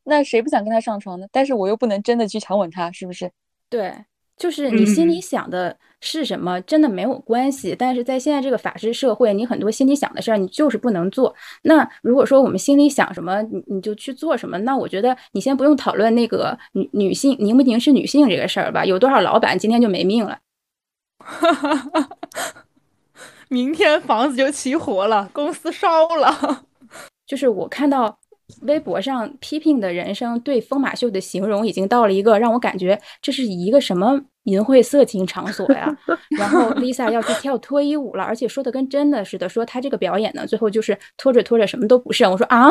[0.05, 1.27] 那谁不想跟他上床呢？
[1.33, 3.31] 但是我又不能真的去强吻他，是不是？
[3.68, 3.92] 对。
[4.37, 7.75] 就是你心里想的是什么，真的没有关系。
[7.77, 11.35] 但是在现在这个法治社会，你很多心里想的事儿，你就是不能做。
[11.62, 14.59] 那如果说我们心里想什么，你你就去做什么。
[14.59, 18.85] 那我觉得你先不用讨论那个女女性凝不凝视女性这个事儿吧。
[18.85, 20.38] 有多少老板今天就没命了？
[23.49, 26.64] 明天房子就起火了，公司烧了。
[27.27, 28.19] 就是我看到。
[28.62, 35.96] 微博上批评的人生对疯马秀的形容已经到了一个让我感觉这是一个什么淫秽色情场所呀？
[36.38, 42.30] 然后 Lisa 要去跳脱衣舞了，而且说的跟真的似的，说她这个表演呢，最后就是拖着拖着什么都不剩。
[42.30, 42.70] 我说啊。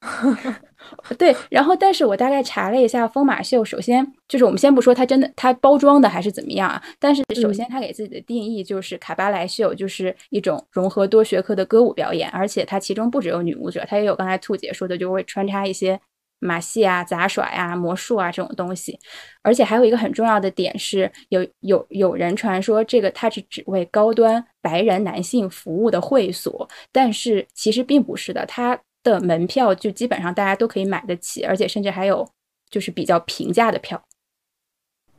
[1.18, 16.00] 对，然后但是我大概查了一下疯马秀，首先就是我们先不说它真的它包装的还是怎么样啊，但是首先它给自己的定义就是卡巴莱秀，就是一种融合多学科的歌舞表演，而且它其中不只有女舞者，它也有刚才兔姐说的，就会穿插一些
[16.38, 18.98] 马戏啊、杂耍呀、魔术啊这种东西，
[19.42, 28.80] 而且还有一个很重要的点是，有有有人传说这个它是只为高端白人男性服务的会所，但是其实并不是的，它。
[29.02, 32.28] 的门票就基本上大家都可以买得起，而且甚至还有
[32.68, 34.02] 就是比较平价的票，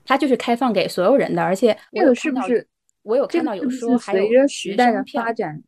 [0.05, 2.67] 它就是开放给所有人的，而且这个是不是
[3.03, 5.61] 我有看到有说还有随着时代的发展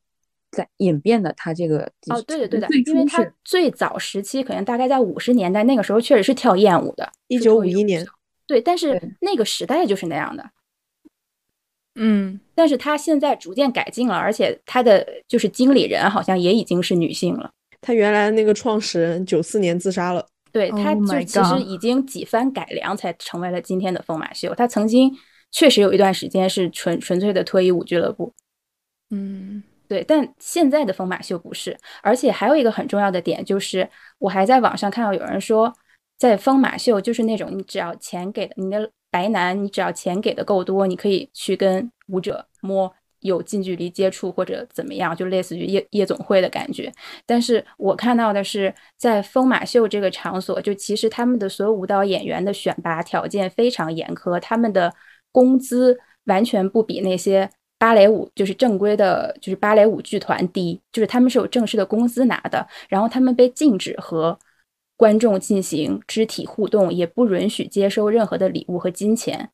[0.51, 8.05] 在演变的，它这个哦，对的对的，因为它最早时期可能大概在五十年代，那个时候确实是跳艳舞的，一九五一年，
[8.45, 10.51] 对，但是那个时代就是那样的。
[11.95, 17.51] 嗯，但是他现在逐渐改进了，而且他的就是经理人好像也已经是女性了。
[17.83, 24.55] 他原来那个创始人九四年自杀了，对，他就其实已经几番改良才成为了今天的疯马秀。
[24.55, 25.13] 他曾经
[25.51, 28.33] 确实有一段时间是纯纯粹的脱衣舞俱乐部，
[29.11, 31.77] 嗯，对，但现在的疯马秀不是。
[32.01, 35.71] 而且还有一个很重要的点就是，我还在网上看到有人说，
[36.17, 38.89] 在疯马秀就是那种你只要钱给的你的。
[39.13, 42.91] 白男，你只要钱给的够多，你可以去跟舞者摸
[43.23, 46.91] 有近距离接触或者怎么样，就类似于夜夜总会的感觉。
[47.25, 54.93] 但是我看到的是，在疯马秀这个场所，就其实他们的所有舞蹈演员的选拔条件非常严苛，他们的
[55.31, 64.37] 工资完全不比那些芭蕾舞就是正规的，就是芭蕾舞剧团低，就是他们是有正式的工资拿的，然后他们被禁止和。
[64.95, 69.49] 观众进行肢体互动，也不允许接收任何的礼物和金钱，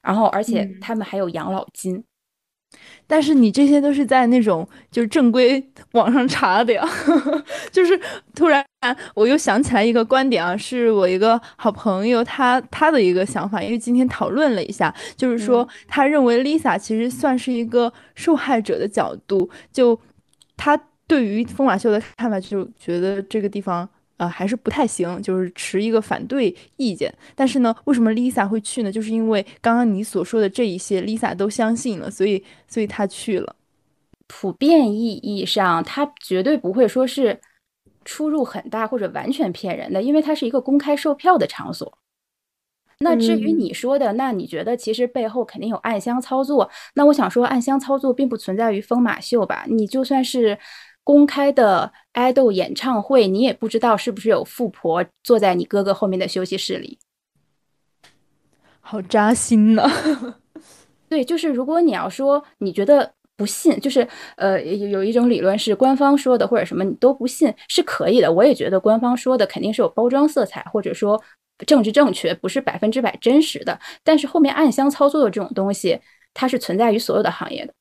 [0.00, 2.02] 然后而且他们还有养老金。
[3.06, 6.82] 但是你这些都是在那种就是正规网上查的呀，
[7.70, 7.98] 就是
[8.34, 8.64] 突然
[9.14, 19.98] 我又想起来一个观点啊，是我一个好朋友他他的一个想法，因为今天讨论了一下，就是说他认为 Lisa 其实算是一个受害者的角度，就
[20.56, 23.88] 他对于疯马秀的看法，就觉得这个地方。
[24.24, 27.12] 呃，还是不太行，就是持一个反对意见。
[27.34, 28.90] 但是呢，为什么 Lisa 会去呢？
[28.90, 33.54] 就是因为刚刚你所说的这一些，Lisa 都相信了，所以，所以她去了。
[34.26, 37.38] 普遍意义上，他绝对不会说是
[38.04, 41.98] 出入很大或者完全骗人的，因为它是一个公开售票的场所。
[43.00, 46.70] 那至于你说的，那你觉得其实背后肯定有暗箱操作？
[46.94, 49.66] 那我想说，暗箱操作并不存在于疯马秀吧？
[49.68, 50.58] 你就算是。
[51.04, 56.98] 公开的爱豆演唱会，你也不知道是不是有富婆坐在你哥哥后面的休息室里，
[58.80, 59.86] 好扎心呢。
[61.06, 68.32] 对，就是如果你要说你觉得不信，就是呃有有一种理论是官方说的或者什么你都不信是可以的。
[68.32, 71.22] 我也觉得官方说的肯定是有包装色彩，或者说
[71.66, 73.78] 政治正确，不是百分之百真实的。
[74.02, 76.00] 但是后面暗箱操作的这种东西，
[76.32, 77.74] 它是存在于所有的行业的，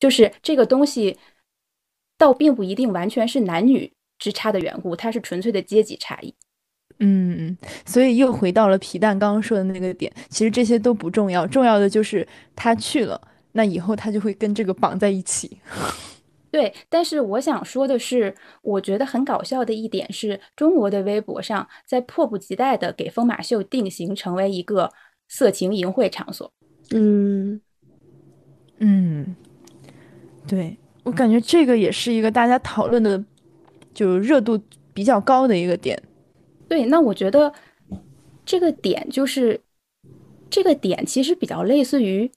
[0.00, 1.16] 就是这个东西。
[2.16, 6.34] 倒并不一定完全是男女之差的缘故，它是纯粹的阶级差异。
[7.00, 13.20] 嗯，所以又回到了皮蛋刚刚说的那个点，其实这些都不重要，重要的就是他去了，
[13.52, 15.58] 那以后他就会跟这个绑在一起。
[16.52, 24.92] 对，但是我想说的是，我觉得很搞笑的一点是，中国的微博上在迫不及待的给疯马秀定型成为一个
[25.26, 26.52] 色情淫秽场所。
[26.92, 27.60] 嗯
[28.78, 29.34] 嗯，
[30.46, 30.78] 对。
[31.04, 33.22] 我感觉这个也是一个大家讨论的，
[33.92, 34.58] 就热度
[34.92, 36.02] 比较高的一个点。
[36.66, 37.52] 对，那我觉得
[38.44, 39.60] 这个点就是
[40.48, 42.30] 这个点其实比较类似于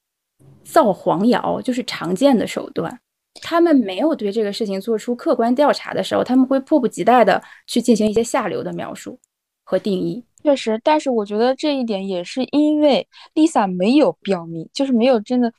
[0.65, 2.99] 造黄谣，就是常见的手段。
[3.41, 9.17] 他们没有对这个事情做出客观调查的时候，他们会迫不及待的去进行一些下流的描述
[9.63, 10.25] 和定义。
[10.43, 15.53] 确实，但是我觉得这一点也是因为 Lisa 没有表明，就是没有真的。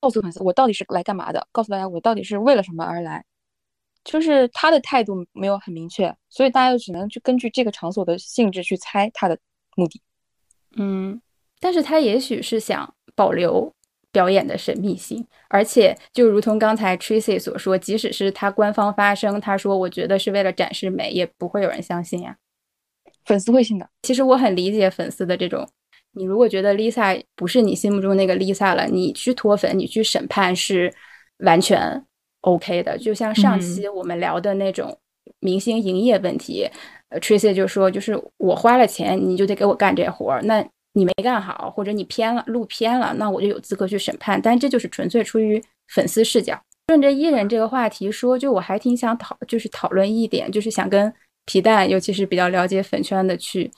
[0.00, 1.46] 告诉粉丝我到底是来干嘛的？
[1.52, 3.24] 告诉大家我到底是为了什么而来？
[4.02, 9.38] 就是他的态度没有很明确，所以大家就只能去根据这个场所的性质去猜他的
[9.76, 10.00] 目的。
[10.76, 11.20] 嗯，
[11.60, 13.74] 但是他也许是想保留
[14.10, 22.38] 表演的神秘性，而且就如同刚才 Tracy 所说，即使是他官方发声，他说我觉得是为了展示美，也不会有人相信呀。
[23.26, 23.90] 粉丝会信的。
[24.02, 25.68] 其实我很理解粉丝的这种。
[26.12, 30.92] 你如果觉得 Lisa 不是你心目中那个 Lisa 了，你去脱粉，你去审判是
[31.44, 32.04] 完全
[32.40, 32.98] OK 的。
[32.98, 34.98] 就像上期我们聊的那种
[35.38, 36.68] 明星营业问题，
[37.10, 44.40] 呃，Tracy 就说，就是我花了钱，你就得给我干这活儿，那你没干好，或者你偏了，路偏了，那我就有资格去审判。
[44.42, 46.60] 但这就是纯粹出于粉丝视角。
[46.88, 51.12] 顺着艺人这个话题说，就我还挺想讨，就是讨论一点，就是想跟
[51.46, 53.70] 皮蛋，尤其是比较了解粉圈的去。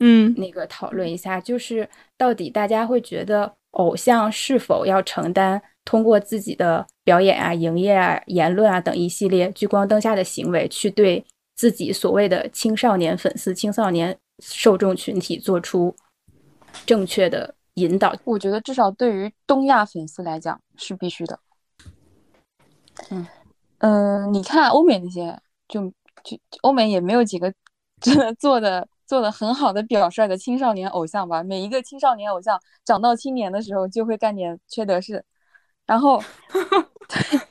[0.00, 1.88] 嗯，那个讨论一下，就是
[2.18, 11.24] 到底大家会觉得偶像是否要承担通过自己的表演啊、营业啊、言论啊等一系列聚光灯下的行为，去对
[11.54, 15.94] 自己所谓的青少年粉丝、青少年受众群体做出
[16.84, 18.14] 正确的引导？
[18.24, 21.38] 我觉得至少对于东亚粉丝来讲是必须的。
[23.10, 23.26] 嗯
[23.78, 25.38] 嗯，你看欧美那些，
[25.68, 25.88] 就
[26.22, 27.52] 就欧美也没有几个
[28.00, 28.88] 真 的做的。
[29.06, 31.42] 做的很好的表率的青少年偶像吧。
[31.42, 35.24] 每一个青少年偶像长到青年的时候就会干点缺德事，
[35.86, 36.22] 然后，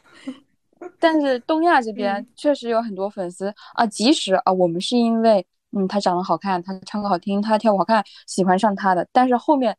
[0.99, 9.77] 但是东亚这边确实有很多粉丝啊，即使啊我们是因为嗯他长得好看，他唱歌好听，他跳舞好看喜欢上他的，但是后面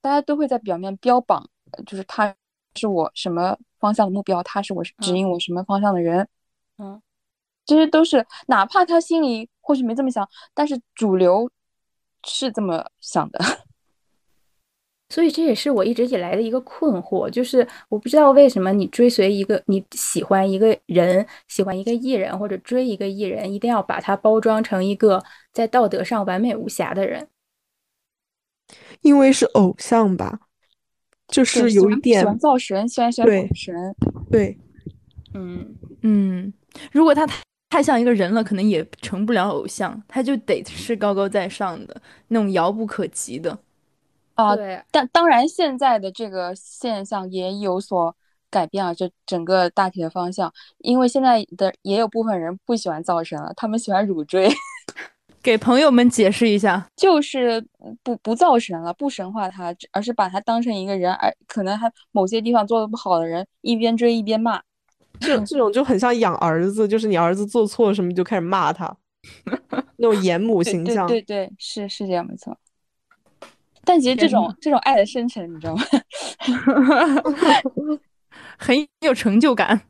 [0.00, 1.48] 大家都会在表面标榜，
[1.86, 2.34] 就是他
[2.74, 6.26] 是我什么方向的目标，他是我指引我什么方向的人，
[6.78, 7.00] 嗯。
[7.68, 11.50] 这些都是，哪怕他心里或许没这么想，但是主流
[12.26, 13.38] 是这么想的。
[15.10, 27.28] 所以这也是我一直以来的一个困惑，就是我不知道为什么你追随一个你喜欢一个人，喜欢一个艺人或者追一个艺人，一定要把他包装成一个在道德上完美无瑕的人。
[29.02, 30.40] 因为是偶像吧，
[31.26, 33.94] 就是有一点喜欢造神，喜欢选神。
[34.30, 34.58] 对，
[35.34, 36.54] 嗯嗯，
[36.92, 37.26] 如果他。
[37.70, 43.58] 太像一个人了，可能也成不了偶像，他就得是高高在上的那种遥不可及的
[44.34, 44.56] 啊。
[44.56, 48.16] 对，但当然现在的这个现象也有所
[48.50, 54.48] 改变啊，这整个大体的方向，因为现在的也有部分人不喜欢造神了，他们喜欢乳追。
[55.42, 57.64] 给朋友们解释一下，就是
[58.02, 64.60] 不不造神了，不神化他，而是把他当成一个人，而可能还某些地方做的不好的人，一边追一边骂。
[65.20, 68.96] 这这种就很像养儿子，就是你儿子做错什么就开始骂他，
[69.98, 71.08] 那种严母形象。
[71.08, 72.56] 对对，是是这样，没错。
[73.84, 75.82] 但其实这种这种爱的深沉，你知道吗？
[78.56, 79.80] 很有成就感。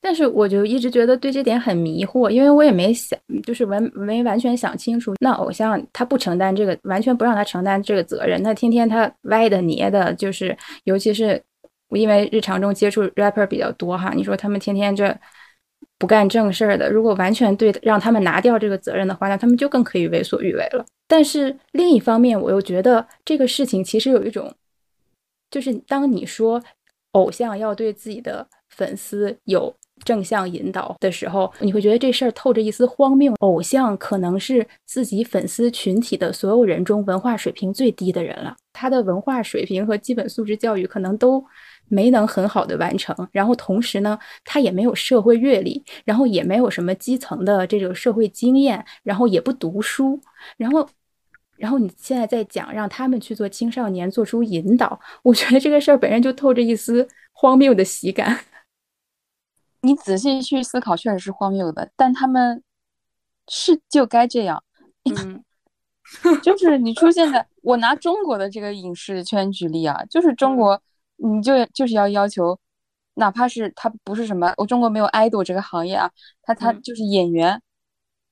[0.00, 5.12] 但是我就一直觉得对这点很迷惑，因为我也没想，就是完没完全想清楚。
[5.20, 11.42] 那偶像他不承担这个，完全不让他承担这个责任，那天天他歪的捏的，就是尤其是。
[11.90, 15.16] 因为日常中接触 rapper 比较多哈，你说他们天天这
[15.98, 20.84] 不干正事儿的，如果完全对让他们拿掉这个责任的话，那他们就更可以为所欲为了。
[21.06, 24.54] 但是另一方面，我又觉得这个事情其实有一种，
[25.50, 26.62] 就是当你说
[27.12, 29.74] 偶像要对自己的粉丝有
[30.04, 33.34] 正向引导的时候，你会觉得这事儿透着一丝荒谬。
[33.40, 41.44] 偶像可能是自己粉丝群体的所有人中文化水平最低的人了，他的文化水平和基本素质教育可能都。
[41.90, 50.20] 没能很好的完成，然后同时呢，他也没有社会阅历，然后也没有什么基层的这种社会经验，然后也不读书，
[50.56, 50.88] 然后，
[51.56, 58.38] 然后你现在在讲让他们去做青少年做出引导，我觉得这个事儿本身就透着一丝荒谬的喜感。
[59.82, 62.62] 你仔细去思考，确实是荒谬的，但他们
[63.48, 64.62] 是就该这样。
[65.04, 65.42] 嗯，
[66.40, 70.80] 就是你出现在我拿中国的这个影视圈举例啊，就是中国。
[71.22, 72.58] 你就就是要要求，
[73.14, 76.10] 哪怕是他不是什么，我中国没有 idol 这个行业啊，
[76.42, 77.60] 他他就是演员，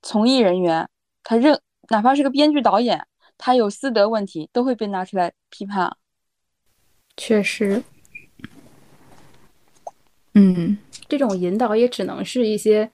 [0.01, 0.89] 从艺人员，
[1.23, 1.61] 他任
[1.91, 5.97] 哪怕是个编剧导演，他有私德问题都会被拿出来批判。
[7.17, 7.83] 确实，
[10.33, 10.79] 嗯，
[11.09, 12.91] 这种引导也只能是一些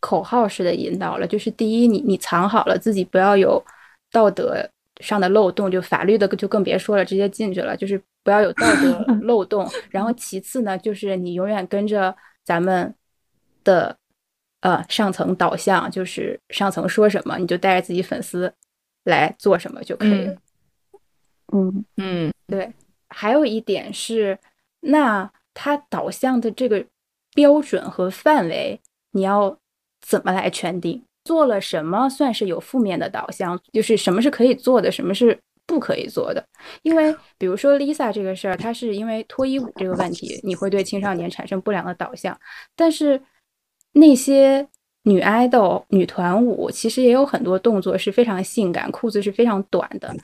[0.00, 1.26] 口号式的引导了。
[1.26, 3.62] 就是第一，你你藏好了自己不要有
[4.10, 4.70] 道德
[5.00, 8.02] 上的漏洞，就法律的就更别说了，直接进去了，就是。
[8.26, 12.14] 不要有道德漏 洞，然后其次呢，就是你永远跟着
[12.44, 12.92] 咱们
[13.62, 13.96] 的
[14.62, 18.52] 呃上层导向，就是上层说什么，你就带着自己粉丝
[19.04, 20.36] 来做什么就可以了。
[21.52, 22.72] 嗯嗯，对。
[23.08, 24.36] 还有一点是，
[24.80, 26.84] 那它导向的这个
[27.32, 28.80] 标准和范围，
[29.12, 29.56] 你要
[30.00, 31.04] 怎么来圈定？
[31.22, 33.60] 做了什么算是有负面的导向？
[33.72, 35.38] 就是什么是可以做的，什么是？
[35.66, 36.46] 不可以做的，
[36.82, 42.38] 因为 比如说 Lisa 这个事儿，它是因为脱衣舞这个问题，你会对青少年产生不良的导向。
[42.76, 43.20] 但是
[43.92, 44.68] 那些
[45.02, 50.14] 女爱豆、女团舞，其实也有很多动作是非常性感，裤子是非常短的。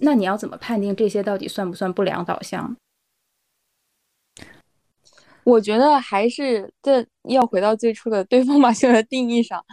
[0.00, 2.76] 那你要怎么判定这些到底算不算不良导向？
[5.44, 9.64] 我觉得还是这要回到最初的对疯马秀的定义上，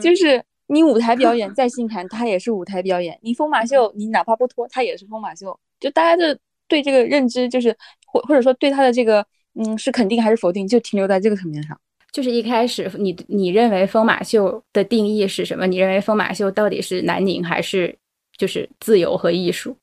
[0.00, 0.44] 就是。
[0.66, 5.58] 你舞台表演再性感，它也是舞台表演；你疯马秀，你哪怕不脱，它也是疯马秀。
[5.78, 11.78] 就大家的对这个认知，就是或或者说对他的这个，嗯，是肯定还是否定，就停留在这个层面上。
[12.10, 15.66] 就是一开始，你你认为疯马秀的定义是什么？
[15.66, 17.98] 你认为疯马秀到底是南宁还是
[18.38, 19.76] 就是自由和艺术？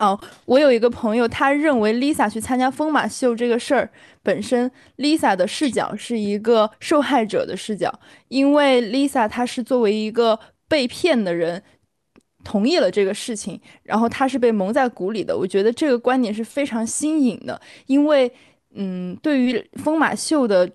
[0.00, 3.90] 哦，我有一个朋友，他认为 Lisa 去参加疯马秀这个事儿
[4.22, 11.62] 本身，Lisa 的视角是一个受害者的视角，因为 Lisa 她是作为一个被骗的人，
[12.42, 15.36] 同意了这个事情，然后她是被蒙在鼓里的。
[15.36, 18.32] 我觉得这个观点是非常新颖的，因为，
[18.74, 20.66] 嗯，对于疯马秀的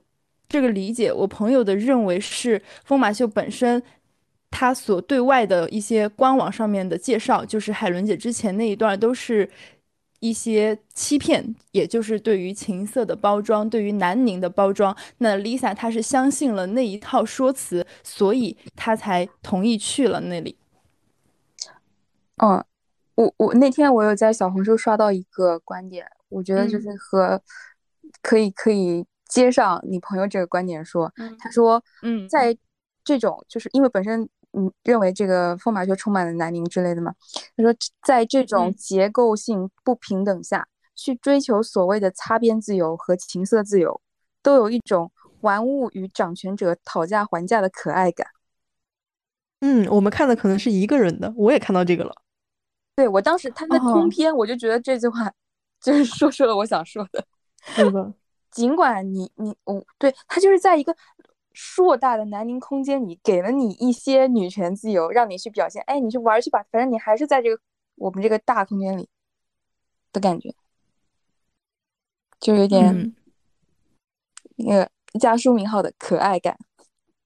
[0.47, 3.81] 这个理解，我朋友的认为是疯马秀本身。
[4.57, 9.49] 他所对外的一些官网上面的介绍，就是海伦姐之前那一段都是
[10.21, 14.95] 一些欺骗，也就是对于情色的包装，对于南宁的包装。
[15.17, 20.55] 那 Lisa 她是相信了那一套说辞，所以她才同意去了那里。
[22.37, 22.63] 嗯，
[23.15, 27.41] 我我那天我有在小红书刷到一个观点，我觉得就是和
[28.21, 32.57] 可以可以接上你朋友这个观点说，他说，嗯，在
[33.03, 34.29] 这种就是因为本身。
[34.57, 37.13] 嗯，认为这个风马圈充满了南宁之类的嘛？
[37.57, 43.99] 他说，在这种结构性不平等下去追求所谓的擦边自由和情色自由，
[44.41, 48.27] 都有一种玩物与掌权者讨价还价的可爱感。
[49.59, 52.15] 嗯，我们看的可能是一个人的，我也看到这个了。
[52.95, 55.29] 对我当时他在通篇，我就觉得这句话
[55.81, 57.25] 就是说出了我想说的。
[57.75, 58.13] 对的，
[58.51, 60.95] 尽管你你我，对他就是在一个。
[61.55, 65.81] 硕大的南宁空间里，给了你一些女权自由，让你去表现。
[65.87, 67.59] 哎，你去玩去吧，反正你还是在这个
[67.95, 69.07] 我们这个大空间里
[70.11, 70.53] 的感觉，
[72.39, 73.15] 就有点
[74.57, 74.89] 那个
[75.19, 76.57] 加书名号的可爱感。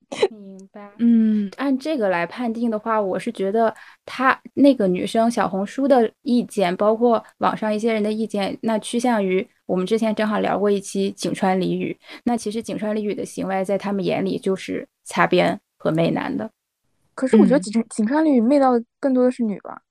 [0.31, 0.91] 明白。
[0.97, 3.75] 嗯，按这个来判定的话，我是觉得
[4.05, 9.49] 她那个女生小红书的意见，包括网上一些人的意见，那趋向于。
[9.69, 16.49] 我们之前正好聊过一期井川俚语，那其实井川俚语的行为在他们眼里就是擦边和媚男的。
[17.13, 19.83] 可是我觉得井井川俚语媚到的更多的是女吧。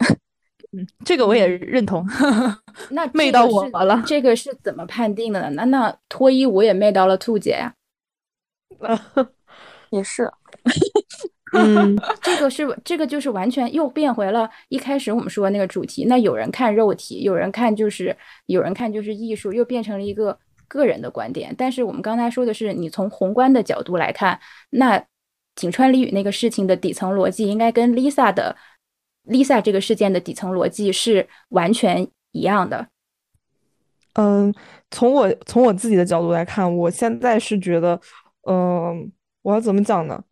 [0.76, 2.06] 嗯，这个我也认同。
[2.90, 5.50] 那媚到我了，这个是怎么判定的呢？
[5.54, 7.74] 那那脱衣舞也媚到了兔姐呀。
[9.88, 10.30] 也是。
[11.54, 16.04] 嗯，这个是这个就是完全又变回了一开始我们说那个主题。
[16.06, 20.36] 那有人看肉体，有人看就是有人看就是艺术，又变成了一个
[20.66, 21.54] 个人的观点。
[21.56, 24.38] 但是我们刚才说的是，你从宏观的角度来看，
[24.70, 25.02] 那
[25.54, 28.56] 井川里宇那个事情的底层逻辑应该跟 Lisa 的
[29.26, 32.88] Lisa 这个事件的底层逻辑是完全一样的。
[34.14, 34.52] 嗯，
[34.90, 38.00] 从我从我自己的角度来看，我现在是觉得，
[38.48, 39.10] 嗯，
[39.42, 40.22] 我要怎么讲呢？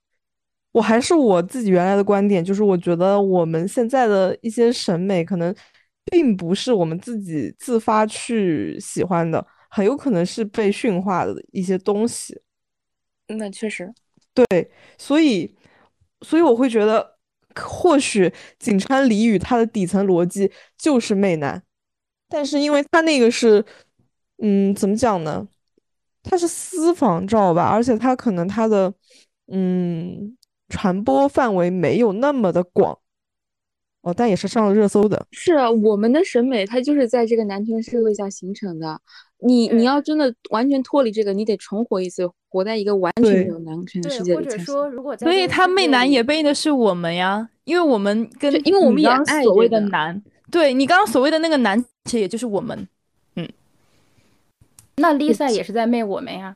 [0.72, 5.54] 我还是我自己原来的观点，就是我觉得我们现在的一些审美可能
[6.06, 12.40] 并不是我们自己自发去喜欢的，很有可能是被驯化的一些东西。
[13.28, 13.92] 那确实，
[14.32, 15.54] 对，所以，
[16.22, 17.16] 所以我会觉得，
[17.54, 21.62] 或许井川里宇他的底层逻辑就是媚男，
[22.30, 23.62] 但是因为他那个是，
[24.38, 25.46] 嗯，怎么讲呢？
[26.22, 28.94] 他是私房照吧，而且他可能他的，
[29.48, 30.34] 嗯。
[30.72, 32.98] 传播范围没有那么的广，
[34.00, 35.26] 哦，但也是上了热搜的。
[35.30, 38.98] 是啊，我们的审美它就是在这个男权社会下形成的。
[39.44, 44.36] 你你要真的完全脱离这个，你得重活一次，活在一个完全没有男权的世界里。
[44.36, 50.22] 或者说，如果所以他媚男也背的是我们呀，因为我们跟因为我们也爱所谓的男。
[50.50, 52.88] 对你刚刚所谓的那个男，其实也就是我们。
[53.36, 53.48] 嗯，
[54.96, 56.54] 那 Lisa 也是在媚我们呀。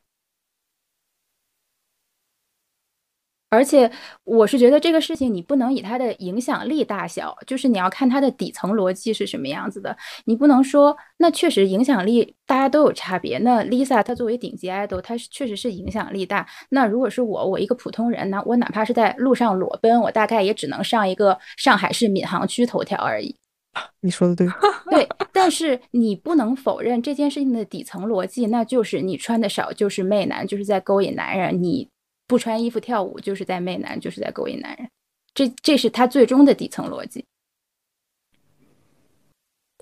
[3.49, 3.89] 而且
[4.25, 9.95] 我是觉得这个事情你不能以它的影响力大小，就是你要看它的底层逻辑是什么样子的。
[10.25, 13.37] 你不能说那确实影响力大家都有差别。
[13.37, 16.45] 那 Lisa 她作为顶级 idol，她是确实是影响力大。
[16.69, 23.33] 那如果是我，我一个普通人呢，我哪怕是在路上裸奔，我大概也只能上一个上海市闵行区头条而已。
[24.01, 24.47] 你说的对，
[24.91, 25.07] 对。
[25.31, 31.63] 但是你不能否认这件事情的底层逻辑，那就是你穿的少就是媚男，就是在勾引男人。
[31.63, 31.87] 你。
[32.27, 34.89] 不穿衣服跳舞就是在媚男，就是在勾引男人，
[35.33, 37.25] 这这是他最终的底层逻辑。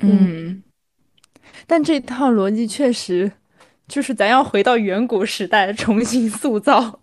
[0.02, 0.64] 嗯，
[1.66, 3.32] 但这套逻辑确实
[3.88, 7.00] 就是咱要回到远古时代重新塑造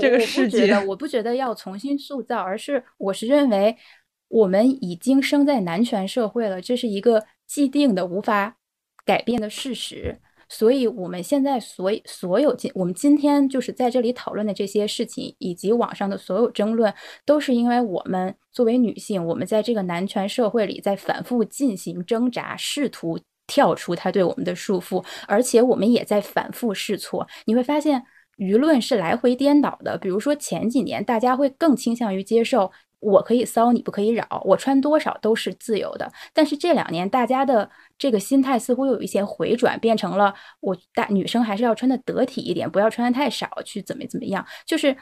[0.00, 0.72] 这个世界。
[0.86, 3.76] 我不觉得要重新塑造，而是我是认为
[4.28, 8.56] 我们已经生在男权社会了，这是一个既定的、无法
[9.04, 10.20] 改变的事实。
[10.48, 16.92] 所以，我们现在所所有今我们今天就是在这里讨论的这些事情，以及网上的所有争论，
[17.26, 27.26] 都是因为我们作为女性，我们在这个男权社会里在反复进行挣扎，试图跳出他对我们的束缚，而且我们也在反复试错。
[27.44, 28.02] 你会发现，
[28.38, 29.98] 舆论是来回颠倒的。
[29.98, 32.72] 比如说前几年，大家会更倾向于接受。
[33.00, 34.42] 我可以骚，你不可以扰。
[34.44, 36.10] 我穿多少都是自由的。
[36.32, 44.44] 但是这两年，大家的这个心态似乎又有一些回转，变成了我大女生还是要穿的得体一点，不要穿的太少，去怎么怎么样。
[44.66, 44.96] 就是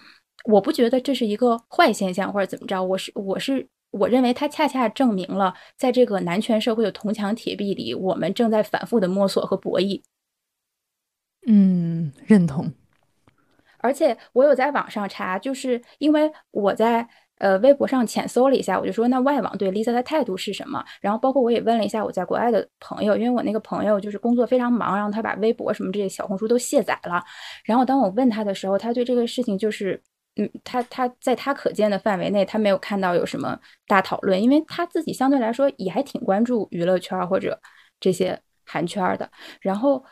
[0.44, 2.82] 我不觉得这是一个坏现象或者怎么着。
[2.82, 10.02] 我是我是我认为它恰恰证明了，在这个男权社会的铜墙铁壁里，我们正在反复的摸索和博弈。
[11.46, 12.72] 嗯，认同。
[13.78, 17.08] 而且我有在网上查，就是因为我在。
[17.38, 20.82] 呃，微博上浅搜了一下，我就说那外网对 Lisa 的态度是什么？
[21.02, 27.22] 然后包括我也问了一下我在国外的朋友，因为我那个朋友就是工作非常忙，然后他把微博什么这些小红书都卸载了。
[27.64, 30.00] 然后当我问他的时候，他对这个事情就是，
[30.36, 37.60] 嗯，他他在他可见的范围内，他没有看到有什么大讨论，因为他自己相对来说也还挺关注娱乐圈或者
[38.00, 39.30] 这些韩圈的。
[39.60, 40.02] 然后，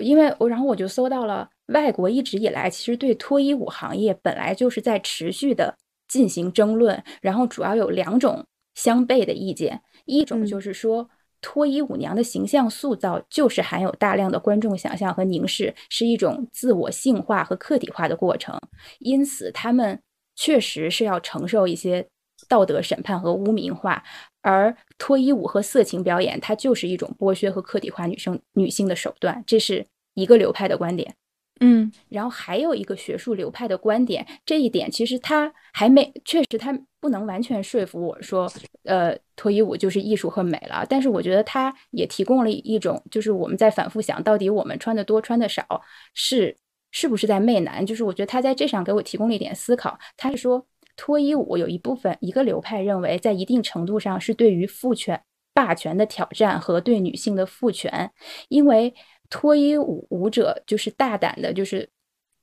[0.00, 5.72] 因为我然后我就搜到了外国一直以来其实对脱衣舞行业本来就是在持续的。
[6.14, 8.46] 进行争论，然后主要有两种
[8.76, 9.82] 相悖的意见。
[10.04, 11.10] 一种就是说，
[11.40, 18.56] 脱衣舞娘的形象塑造就是含有大量的观众想象和凝视，是一种自我性化和客体化的过程，
[19.00, 20.00] 因此他们
[20.36, 22.06] 确实是要承受一些
[22.48, 24.04] 道德审判和污名化。
[24.40, 29.42] 而脱衣舞和色情表演，它就是一种剥削和客体化女生女性的手段。
[29.44, 29.84] 这是
[30.14, 31.16] 一个流派的观点。
[31.60, 38.50] 嗯，然后还有一个学术流派的观点，这一点其实他还没，确实他不能完全说服我说，
[38.82, 40.84] 呃，脱衣舞就是艺术和美了。
[40.88, 45.64] 但是我觉得他也提供了一种，就是我们在反复想到底我们穿的多穿的少
[46.12, 46.56] 是
[46.90, 49.96] 是不是在媚男，就是我觉得他在这上给我提供了一点思考。
[50.16, 55.22] 他是说脱衣舞有一部分一个流派认为，在一定程度上是对于父权
[55.54, 58.10] 霸权的挑战和对女性的父权，
[58.48, 58.92] 因为。
[59.30, 61.88] 脱衣舞舞者就是大胆的，就是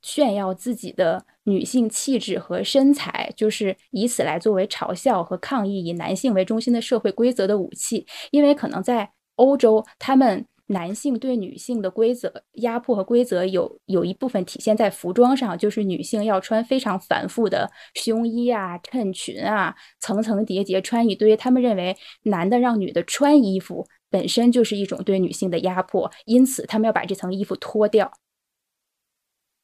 [0.01, 8.05] 炫耀自己的女性气质和身材，就是以此来作为嘲笑和抗议以男性为中心的社会规则的武器。
[8.31, 21.37] 因为可能在欧洲，他们男性对女性的规则压迫和规则有有一部分体现在服装上，就是女性要穿非常繁复的胸衣啊、衬裙啊，层层叠叠穿一堆。
[21.37, 23.87] 他们认为男的让女的穿衣服。
[24.11, 28.11] 本身就是一种对女性的压迫，因此他们要把这层衣服脱掉。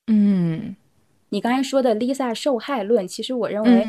[0.07, 0.75] 嗯，
[1.29, 3.85] 你刚才说的 Lisa 受害论，其实我认为，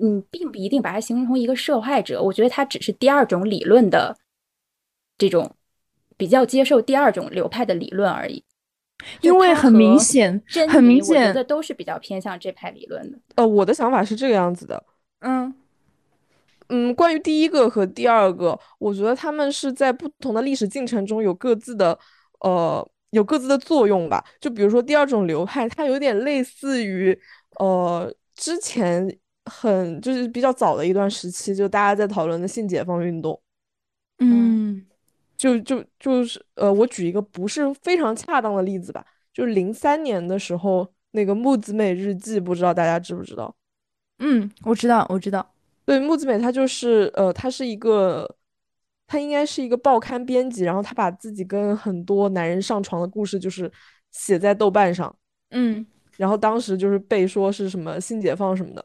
[0.00, 2.22] 嗯，并不一定把它形容成一个受害者。
[2.22, 4.18] 我觉得它只是第二种理论的
[5.16, 5.56] 这种
[6.18, 8.44] 比较接受第二种流派的理论而已。
[9.22, 13.18] 因为很明显，很明显，我觉得都是比较偏向这派理论的。
[13.36, 14.84] 呃，我的想法是这个样子的。
[15.20, 15.52] 嗯。
[16.74, 21.98] 嗯，关于第一个和第二个，我觉得他们是在不同的历史进程中有各自的，
[22.40, 24.24] 呃，有各自的作用吧。
[24.40, 27.16] 就比如说第二种流派，它有点类似于，
[27.58, 29.06] 呃，之前
[29.44, 33.38] 很就是比较早的一段时期，就大家在讨论的性解放运动。
[34.20, 34.86] 嗯，
[35.36, 39.04] 就就就是，呃，我举一个不是非常恰当的例子吧，
[39.34, 43.54] 就是零三年的时候那个木子美日记，不知道大家知不知道？
[44.20, 45.52] 嗯，我知道，我知道。
[45.84, 48.36] 对木子美，她就是呃，她是一个，
[49.06, 53.70] 她应该是一个报刊编辑，然后她把自己跟很多男人上床的故事就是
[54.12, 55.14] 写在豆瓣上，
[55.50, 55.84] 嗯，
[56.16, 58.84] 然后当时就是被说是什么性解放什么的，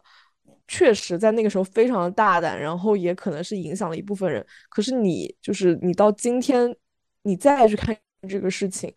[0.67, 4.43] 确实在那个时候非常的大胆，然后也可能是影响了一部分人。
[4.69, 6.75] 可是你就是你到今天
[7.21, 7.95] 你再去看
[8.27, 8.91] 这个事情，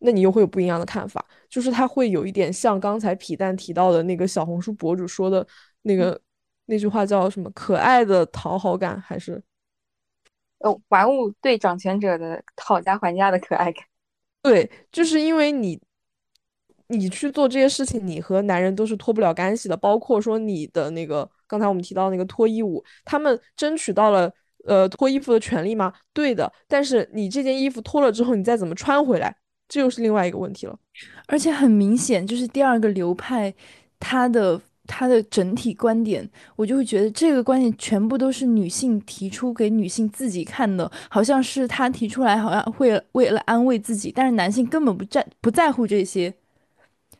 [0.00, 5.46] 那你又会有不一样的看法，就是他会有一点像刚才皮蛋提到的那个小红书博主说的
[5.82, 6.20] 那个。
[6.70, 7.50] 那句话叫什么？
[7.52, 9.42] 可爱的讨好感，还是
[10.58, 13.82] 呃，玩物对掌权者的讨价还价的可爱感？
[14.42, 15.80] 对，就是因为你，
[16.88, 19.74] 你去做这些事情，你和男人都是脱不了干系的。
[19.76, 24.30] 包括说你的那个，刚才我们提到那个脱衣舞，他们争取到了
[24.66, 25.90] 呃脱衣服的权利吗？
[26.12, 26.52] 对的。
[26.66, 29.34] 但是你这件衣服脱了之后，你再怎么穿回来，
[29.68, 30.78] 这又是另外一个问题了。
[31.28, 33.54] 而且很明显，就是第二个流派，
[33.98, 34.60] 它的。
[34.88, 46.32] 他的整体观点，我就会觉得这个观点全部都是女性提出给女性自己看的，好像是他提出来，好像会为了安慰自己，但是男性根本不在不在乎这些，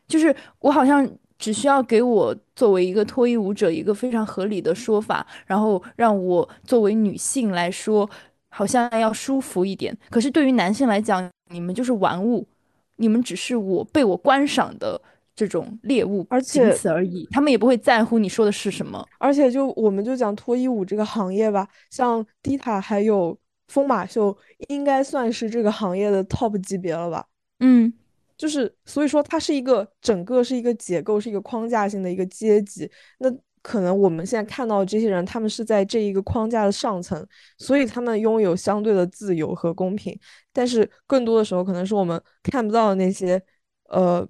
[0.09, 1.09] 就是我好像
[1.39, 8.09] 只需要给我作为一个脱衣舞者一个非常合理的说法，然后让我作为女性来说，
[8.49, 9.97] 好像要舒服一点。
[10.09, 12.49] 可是对于男性来讲，你们就是玩物，
[12.97, 15.01] 你们只是我被我观赏的。
[15.39, 19.07] 这种猎物，而仅此而已，他们也不会在乎你说的是什么。
[19.21, 24.37] 而且，就我们就讲脱衣舞这个行业吧，像迪塔还有疯马秀，
[24.67, 27.25] 应该算是这个行业的 top 级别了吧？
[27.61, 27.93] 嗯，
[28.37, 32.91] 就是所以说，它是一个整个是一个结构，是一个框架性的一个阶级。
[33.21, 33.31] 那
[33.63, 37.25] 可能我们现在看到的这些人，他们是在这一个框架的上层，
[37.59, 40.19] 所以他们拥有相对的自由和公平。
[40.53, 43.41] 但是更多的时候，可能是我们看不到的那些，
[43.85, 44.27] 呃。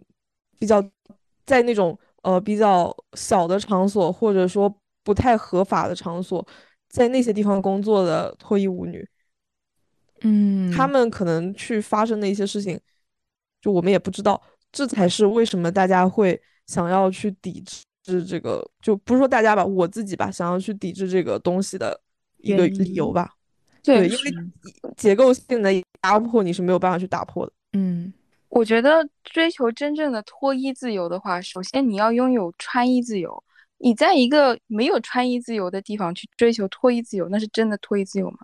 [0.60, 0.82] 比较
[1.48, 4.72] 在那种呃比较小的场所，或者说
[5.02, 6.46] 不太合法的场所，
[6.90, 9.08] 在那些地方工作的脱衣舞女，
[10.20, 12.78] 嗯，他们可能去发生的一些事情，
[13.62, 14.40] 就我们也不知道。
[14.70, 17.64] 这才是为什么大家会想要去抵
[18.04, 21.98] 制这个，就不是说大家吧，我自己吧，想要去抵制这个东西的
[22.36, 23.32] 一个理由吧。
[23.82, 24.18] 对，因为
[24.94, 25.72] 结构性的
[26.02, 27.52] 压迫你是没有办法去打破的。
[27.72, 28.12] 嗯，
[28.48, 33.44] 我觉得追求真正的脱衣自由的话，首先你要拥有穿衣自由。
[33.80, 38.38] 你在一个没有穿衣自由的地方去追求脱衣自由，那是真的脱衣自由吗？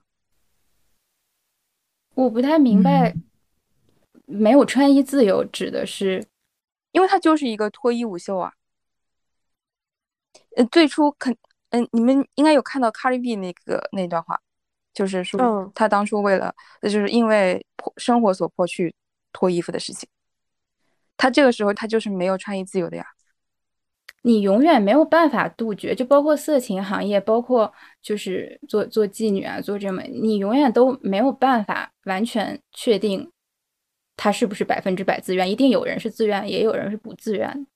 [2.14, 3.12] 我不太明白，
[4.26, 6.24] 没有穿衣自由指的是，
[6.92, 8.52] 因为它就是一个脱衣舞秀啊。
[10.56, 11.36] 呃，最初肯，
[11.70, 14.40] 嗯，你们应该有看到 Cardi B 那个那段话，
[14.92, 18.94] 就是说他当初为了，就是因为迫生活所迫去
[19.34, 20.08] 脱衣服的事情。
[21.18, 23.04] 他这个时候他就是没有穿衣自由的呀。
[24.22, 27.70] 你永远没有办法杜绝，就包括色情行业，包括
[28.00, 33.30] 就是做做妓女啊，做这么，你永远都没有办法完全确定
[34.16, 37.66] 他是不是百分之百自愿，一定有人是自愿，也有人是不自愿。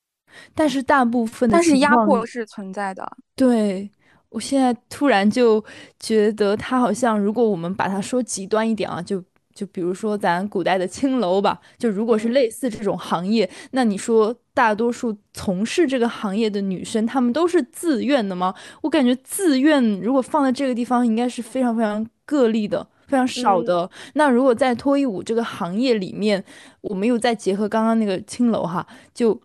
[0.55, 3.07] 但是大部分的，但是压迫是存在的。
[3.35, 3.87] 对
[4.29, 5.63] 我现在突然就
[5.99, 9.23] 觉得，他好像如果我们把它说极端一点啊，就。
[9.59, 18.55] 就比如说咱古代的青楼吧，就如果是类似这种行业，那你说大多数从事这个行业的女生，她们都是自愿的吗？
[18.83, 23.89] 我感觉自愿如果放在这个地方，应该是非常非常个例的，非常少的。
[24.13, 26.41] 那如果在脱衣舞这个行业里面，
[26.79, 29.37] 我们又再结合刚刚那个青楼哈，就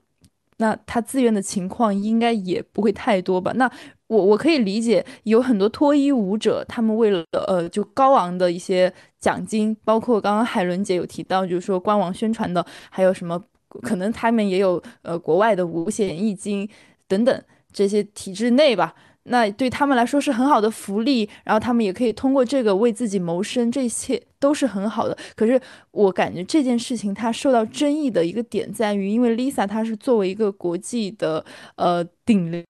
[0.59, 3.51] 那她自愿的情况应该也不会太多吧？
[3.57, 3.69] 那。
[4.07, 8.93] 我我可以理解，有很多脱衣舞者，他们为了呃就高昂的一些
[9.25, 13.43] 奖金，包括刚刚海伦姐有提到，就是说官网宣传的，还有什么
[13.83, 16.69] 可能他们也有呃国外的五险一金
[17.09, 25.17] 等等这些体制内吧，那对他们来说是很好的福利，然后他们也可以通过这个为自己谋生，这一切都是很好的。
[25.35, 25.59] 可是
[25.91, 31.45] 我感觉这件事情它受到争议的一个点在于，因为 Lisa 她是作为一个国际的
[31.77, 32.63] 呃顶流。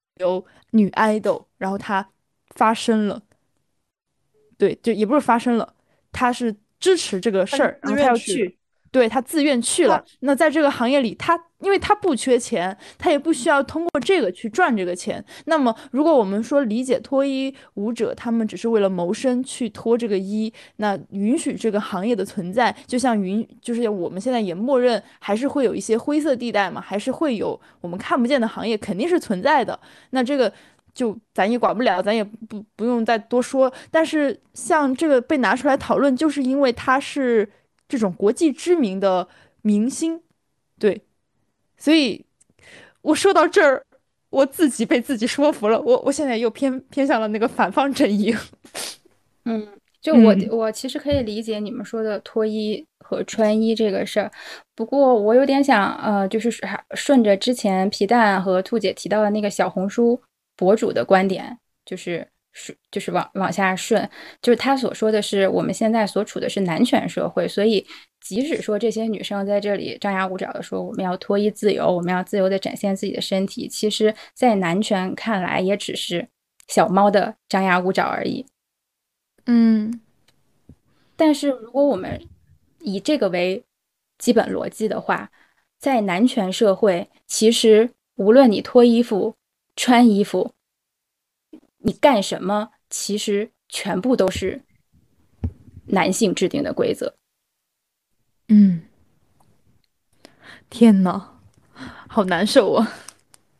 [0.71, 2.09] 女爱豆，然后她
[2.55, 3.21] 发声了，
[4.57, 5.75] 对，就也不是发声了，
[6.15, 8.57] 她是支持这个事儿，然后他要去，
[8.93, 10.03] 对他自愿去了。
[10.21, 15.25] 那在这个行业里，他因为他不缺钱，他也不需要通过这个去赚这个钱。
[15.47, 29.79] 那么，如果我们说理解脱衣舞者，他们只是为了谋生去脱这个衣，那允许这个行业的存在，就像允，就是我们现在也默认，还是会有一些灰色地带嘛，还是会有我们看不见的行业，肯定是存在的。
[30.11, 30.53] 那这个。
[30.95, 33.73] 就咱也管不了，咱也不不用再多说。
[33.91, 37.51] 但是像这个被拿出来讨论，就是因为他是
[37.89, 39.27] 这种国际知名的
[39.63, 40.21] 明星，
[40.79, 41.03] 对，
[41.77, 42.25] 所以
[43.03, 43.85] 我说到这儿，
[44.31, 45.81] 我自己被自己说服了。
[45.83, 48.37] 我我现在又偏偏向了那个反方阵营。
[49.45, 49.67] 嗯，
[50.01, 54.31] 就我我其实可以理解你们说的脱衣和穿衣这个事儿，
[54.75, 56.51] 不过我有点想呃，就是
[56.95, 60.21] 顺着之前皮蛋和兔姐提到的那个小红书。
[60.57, 64.09] 博主的观点就是顺，就是往往下顺，
[64.41, 67.85] 就是他所说的是我们现在所处的是男权社会，所以
[68.21, 76.29] 即使说这些女生在这里张牙舞爪的说我们要脱衣自由，我们要自由的展现自己的身体，其实，在男权看来也只是
[76.69, 78.47] 小猫的张牙舞爪而已。
[79.47, 80.01] 嗯，
[81.17, 82.23] 但是如果我们
[82.81, 83.65] 以这个为
[84.17, 85.31] 基本逻辑的话，
[85.79, 89.35] 在男权社会，其实无论你脱衣服。
[89.77, 90.55] 穿衣服，
[91.79, 92.71] 你干什么？
[92.89, 94.63] 其实全部都是
[95.87, 97.17] 男性制定的规则。
[98.49, 98.83] 嗯，
[100.71, 101.41] 天呐，
[102.09, 102.93] 好难受啊！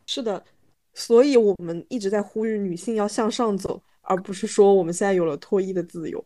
[0.05, 0.45] 是的，
[0.93, 6.25] 所以我们一直在呼吁女性要向上走，而不是说我们现在有了脱衣的自由，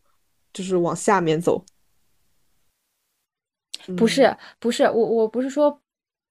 [0.54, 1.66] 就是往下面走。
[3.98, 5.82] 不是，不是，我我不是说，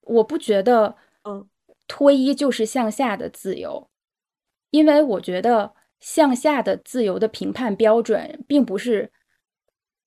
[0.03, 1.49] 我不觉得，嗯。
[1.89, 3.89] 脱衣就是向下的自由，
[4.71, 9.11] 因为我觉得向下的自由的评判标准，并不是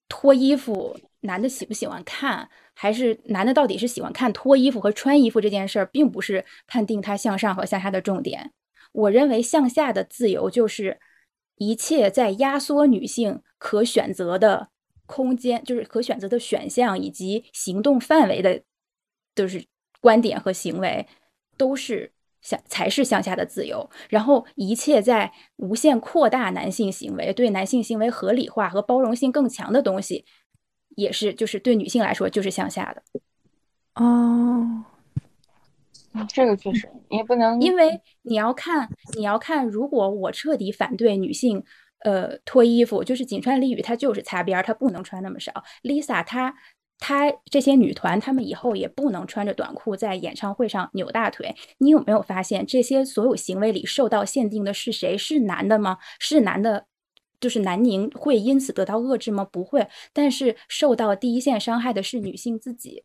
[0.08, 8.52] 脱衣服男的喜不喜欢看，还是男的到底是喜欢看脱衣服和穿衣服这件事儿，并不是判定他向上和向下的重点。
[8.92, 11.00] 我认为向下的自由就是
[11.56, 14.68] 一切在压缩女性可选择的
[15.06, 18.62] 空间，就是可选择的选项以及行动范围的，
[19.34, 19.64] 就是
[20.00, 21.06] 观点和行为。
[21.56, 30.24] 都是向才是向下的自由，然后一切在无限扩大男性行为、对男性行为合理化和包容性更强的东西，
[30.96, 33.02] 也是就是对女性来说就是向下的。
[33.94, 34.84] 哦，
[36.28, 41.62] 这个确实也不能，因为你要看你要看，如果我彻底反对女性
[42.00, 45.52] 呃脱衣服，就是仅穿礼宇，它就是擦边，她不能穿那么少。
[45.82, 46.54] Lisa 她
[47.04, 51.52] 她这些女团，她们以后也不能穿着短裤在演唱会上扭大腿。
[51.78, 55.18] 你有没有发现，这些所有行为里受到限定的是谁？
[55.18, 55.98] 是男的吗？
[56.20, 56.86] 是男的，
[57.40, 59.44] 就是南宁会因此得到遏制吗？
[59.44, 59.88] 不会。
[60.12, 63.02] 但是受到第一线伤害的是女性自己。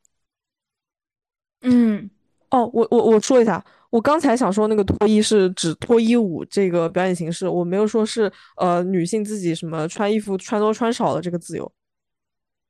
[1.62, 2.12] 嗯，
[2.52, 11.72] 哦，我我我说一下，我刚才想说那个脱衣是指脱衣舞这个表演形式，我没有说是呃女性自己什么穿衣服穿多穿少的这个自由。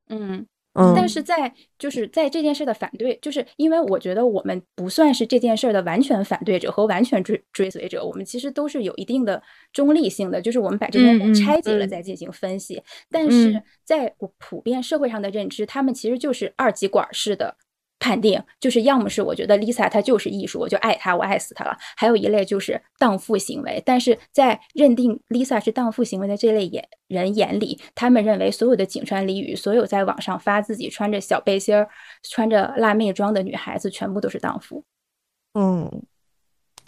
[0.08, 0.48] 嗯。
[0.96, 9.42] 但是在就是在这件事的反对，就是因为我觉得我们不算是这件事的完全反对者和完全追追随者，我们其实都是有一定的
[9.74, 12.82] 中立性的，就是我们把这件事拆解了再进行分析。
[13.10, 17.56] 但是在普遍社会上的认知，他们其实就是二极管式的。
[18.08, 21.78] 判定就是要么是我觉得 Lisa 她就是艺术，我就爱她，我爱死她了。
[21.98, 31.90] 还有一类就是荡妇行为，但是在认定 Lisa 是荡妇行为的这类眼人眼里，他们认为所有的景川里语，所有在网上发自己穿着小背心儿、
[32.24, 34.86] 穿着辣妹装的女孩子，全部都是荡妇。
[35.54, 35.92] 嗯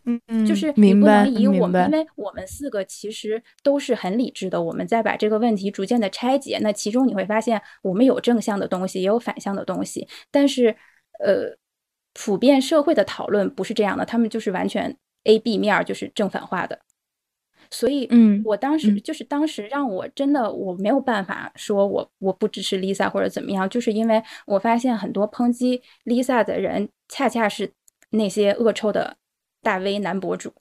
[0.05, 6.57] 嗯嗯，就是你不能以我们，因为我们四个其实都是很理智的，我们在把这个问题逐渐的拆解。
[6.61, 10.77] 那其中你会发现，我们有正向的东西，也有反向的东西，但是。
[11.19, 11.55] 呃，
[12.13, 16.79] 普遍社会的讨论不是这样的，他们就是完全 A B 面就是正反化的，
[17.69, 27.71] 所以，嗯，我当时就是当时让我真的我没有办法说我我不支持 Lisa 或者怎么样，就是因为我发现很多抨击 Lisa 的人恰恰是
[28.11, 29.17] 那些恶臭的
[29.61, 30.53] 大 V 男博主，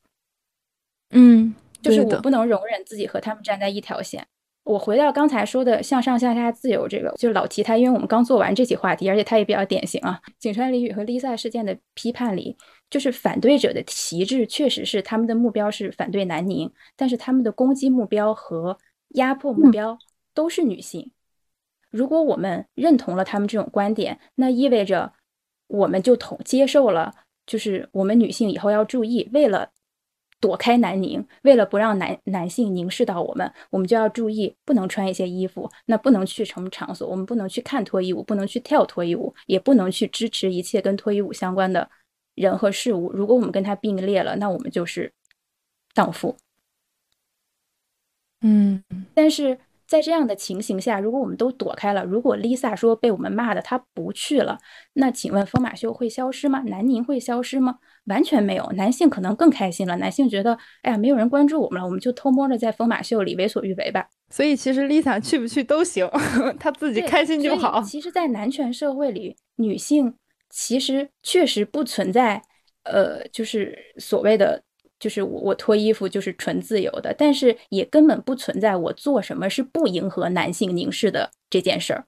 [1.10, 4.26] 嗯，就是我不能容忍自己和他们站在一条线。
[4.68, 10.20] 我回到刚才说的向上向下自由这个，就是老提他，因为我们刚做完这期话题，而且他也比较典型啊。
[10.38, 12.54] 井川里宇和 Lisa 事件的批判里，
[12.90, 18.76] 就是反对者的旗帜确实是他们的目标是反对南宁，但是他们的攻击目标和
[19.14, 19.98] 压迫目标
[20.34, 21.10] 都是女性。
[21.90, 25.14] 如果我们认同了他们这种观点，那意味着
[25.68, 27.14] 我们就同接受了，
[27.46, 29.70] 就是我们女性以后要注意，为了。
[30.40, 41.90] 躲开南宁，为了不让男男性凝视到我们，我们就要注意不能穿一些衣服，那不能去什么场所，我们不能去看脱衣舞，不能去跳脱衣舞，也不能去支持一切跟脱衣舞相关的
[42.34, 43.12] 人和事物。
[43.12, 45.12] 如果我们跟他并列了，那我们就是
[45.94, 46.36] 荡妇。
[48.40, 48.82] 嗯，
[49.14, 49.58] 但是。
[49.88, 54.58] 在这样的情形下，如果我们都躲开了，如果 Lisa 说被我们骂的她不去了，
[54.92, 56.60] 那请问疯马秀会消失吗？
[56.66, 57.78] 南宁会消失吗？
[58.04, 59.96] 完全没有，男性可能更开心了。
[59.96, 64.06] 男性觉得，哎呀，没有人关注我们了，我们就偷摸的在疯马秀里为所欲为吧。
[64.28, 66.06] 所以其实 Lisa 去不去都行，
[66.60, 67.80] 她自己开心就好。
[67.80, 70.14] 其实，在男权社会里，女性
[70.50, 72.42] 其实确实不存在，
[72.84, 74.62] 呃，就是所谓的。
[74.98, 82.04] 就是我我脱衣服就是纯自由的，但是也根本不存在我做什么是不迎合男性凝视的这件事儿，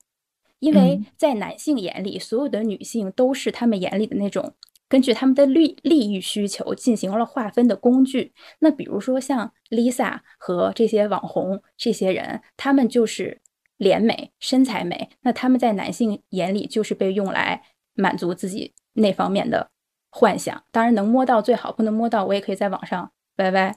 [0.59, 4.55] 因为在男性眼里，所有的女性都是他们眼里的那种
[4.89, 8.33] 根据他们的利利益需求进行了划分的工具。
[8.59, 13.41] 那比如说像 Lisa 和这些网红这些人，他们就是
[13.77, 17.63] 脸美身材美，那他们在男性眼里就是被用来
[17.95, 19.71] 满足自己那方面的。
[20.11, 23.77] 幻想当然能摸到最好，不能摸到我也可以在网上歪歪。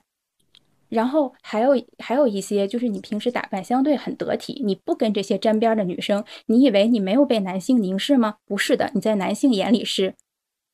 [0.89, 8.35] 然后还有还有一些就是你平时打扮相对很得体，你不跟这些沾边的女生，你以为你没有被男性凝视吗？
[8.45, 10.13] 不是的，你在男性眼里是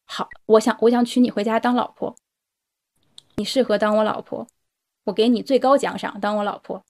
[0.04, 0.28] 好。
[0.46, 2.16] 我想我想娶你回家当老婆，
[3.38, 4.46] 你适合当我老婆，
[5.06, 6.84] 我给你最高奖赏，当我老婆。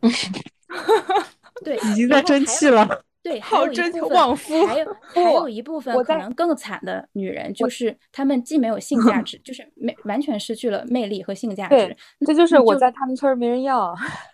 [1.64, 3.04] 对，已经在争气了。
[3.26, 11.96] 对，还有 一部分，还有还有一部分可能更惨的女人，就是她们既没有性价值， 就是没完全失去了魅力和性价值。
[12.24, 13.92] 这就是我在他们村没人要。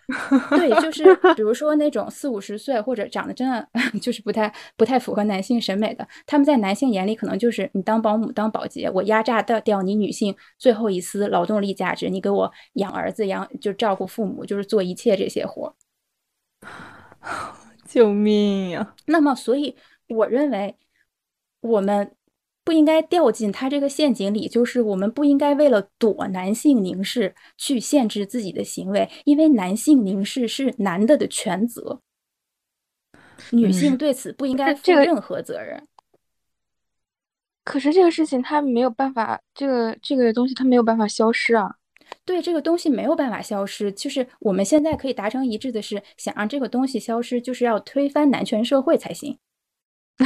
[0.51, 3.67] 对，就是比如说那种四五十岁或者长得真的
[3.99, 15.75] 就是不太不太符合男性审美的，他们在男性眼里可能就是你当保姆当保洁，我压榨掉掉你女性最后一丝劳动力价值，你给我养儿子养就照顾父母，就是做一切这些活。
[17.93, 18.95] 救命呀！
[19.05, 19.75] 那么，所以
[20.07, 20.75] 我认为
[21.61, 22.15] 我们
[22.63, 32.01] 不应该掉进他这个陷阱里，就是我们不应该为了躲男性凝视去限制自己的行为，因为男性凝视是男的的全责，
[33.51, 35.87] 女性对此不应该负任何责任。
[37.63, 41.75] 可是这个事情他没有办法，这个这个东西他没有办法消失啊。
[42.25, 49.37] 对这个东西没有办法消失，就是我们现在可以达成一致的是，想让这个东西消失，就是要推翻男权社会才行。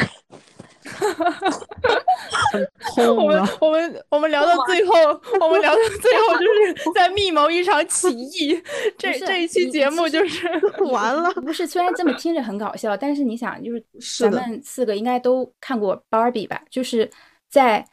[2.97, 4.93] 我们我们我们聊到最后，
[5.39, 8.61] 我们聊到最后就是在密谋一场起义。
[8.97, 10.47] 这这一期节目就是
[10.91, 11.31] 完了。
[11.33, 13.83] 不是，虽然这么听着很搞笑，但是你想，就是
[14.29, 16.63] 咱们四个应该都看过 Barbie 吧？
[16.69, 17.09] 就是
[17.49, 17.85] 在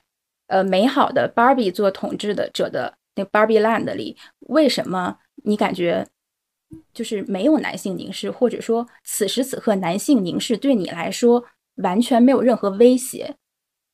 [0.47, 6.07] 呃美好的 Barbie 做统治的者的那 Barbie Land 里，为什么你感觉
[6.93, 11.45] 就是没有男性凝视，或者说此时此刻男性凝视对你来说
[11.77, 13.37] 完全没有任何威胁？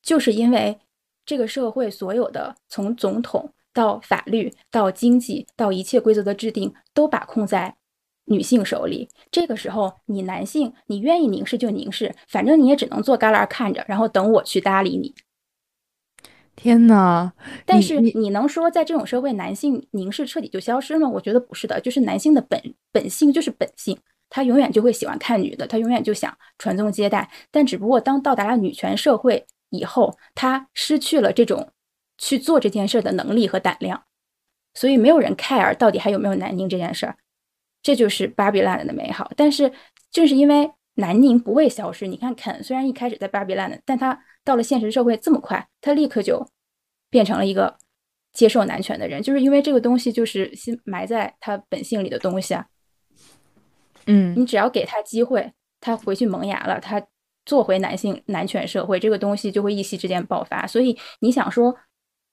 [0.01, 0.79] 就是因为
[1.25, 7.75] 这个社会所有的从总统到法律到经济到一切规则的制定都把控在
[8.25, 9.07] 女性手里。
[9.29, 15.13] 这个时候，你男性你愿意凝视就凝视，反正你也只能坐旮旯看着，然后等我去搭理你。
[16.61, 17.31] 天呐！
[17.65, 21.09] 但是你能说在这种社会，男性凝视彻底就消失吗？
[21.09, 23.97] 我觉得不是的，就是男性的本本性就是本性，
[24.29, 27.31] 他永远就会喜欢看女的，他永远就想传宗接代。
[27.49, 29.45] 但只不过当到达了女权社会。
[29.73, 31.69] 以后他失去了这种
[32.17, 34.03] 去做这件事的能力和胆量，
[34.73, 37.15] 所以没有人 care 到底还有没有南宁这件事儿，
[37.81, 39.31] 这就是芭比 land 的美好。
[39.37, 39.71] 但是
[40.11, 46.47] 正是因为南宁不会消失，你看肯虽然一开始在芭比 land，但他到了现实社会这么快，他立刻就
[47.09, 47.77] 变成了一个
[48.33, 52.67] 接受男权的人，就是因为这个东西就是心埋在他本性里的东西啊。
[54.07, 57.05] 嗯，你只要给他机会，他回去萌芽了，他。
[57.43, 60.67] 做回男性男权社会，这个东西就会一夕之间爆发。
[60.67, 61.75] 所以你想说，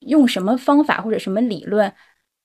[0.00, 1.94] 用什么方法或者什么理论，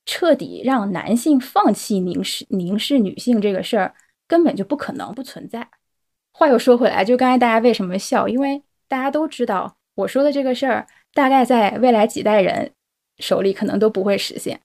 [0.06, 3.94] 彻底让男性放弃凝视凝视女性这个事儿，
[4.30, 5.70] 根本就不可能，不存在。
[6.32, 8.30] 话又说回来，就刚才大家为什么笑？
[8.30, 12.72] 因为大家都知道，我说的这个事儿，大概在未来几代人
[13.18, 14.60] 手里可能都不会实现。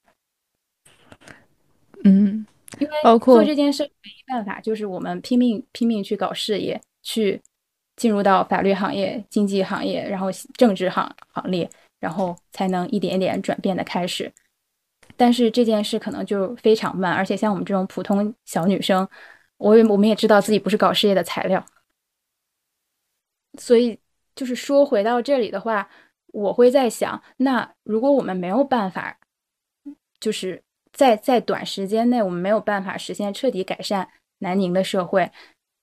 [2.05, 2.47] 嗯，
[2.79, 7.41] 因为做这件事唯一办法就是我们拼命拼命去搞事业，去。
[7.99, 14.33] 进入到法律行业、经济行业，然后政治行行列，然后才能一点一点转变的开始。
[15.17, 19.09] 但是这件事可能就非常慢，而且像我们这种普通小女生，
[19.57, 21.67] 我我们也知道自己不是搞事业的材料。
[23.59, 23.99] 所以
[24.39, 25.91] 就是说回到这里的话，
[26.29, 29.19] 我会在想，那如果我们没有办法，
[30.21, 30.63] 就是
[30.93, 34.09] 在在短时间内我们没有办法实现彻底改善
[34.39, 35.33] 南宁的社会。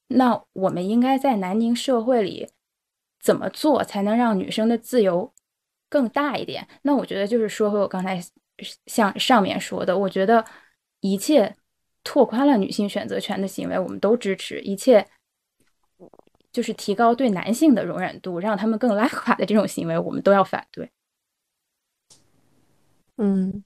[0.08, 2.48] 那我们应该在南宁社会里
[3.20, 5.34] 怎么做才能让女生的自由
[5.90, 6.66] 更大一点？
[6.84, 8.22] 那我觉得就是说回我刚才
[8.86, 10.46] 像上面说的，我觉得
[11.02, 11.54] 一切
[12.06, 15.06] 拓宽了女性选择权的行为我们都支持，一切
[16.56, 20.90] 就是提高对男性的容忍度，让他们更 拉垮的这种行为我们都要反对。
[23.18, 23.64] 嗯，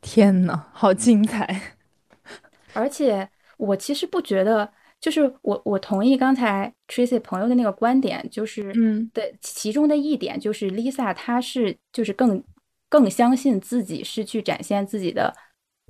[0.00, 1.76] 天呐，好精彩！
[2.72, 3.28] 而且。
[3.58, 12.42] 我其实不觉得，就是我我同意刚才 Tracy 朋友的那个观点，就是嗯的其中的一点就是 Lisa 她是就是更
[12.88, 15.32] 更相信自己是去展现自己的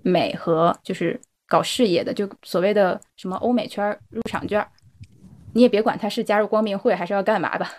[0.02, 4.62] 美和就是搞事业的，就所谓的什么欧美圈入场券，
[5.54, 7.70] 你也别管他是加入光明会还是要干嘛吧。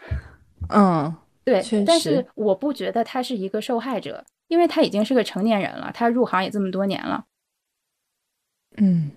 [0.68, 7.24] 嗯，对，但是我不觉得他是一个受害者，因为他已经是个成年人了，他入行也这么多年了。
[8.76, 9.10] 嗯。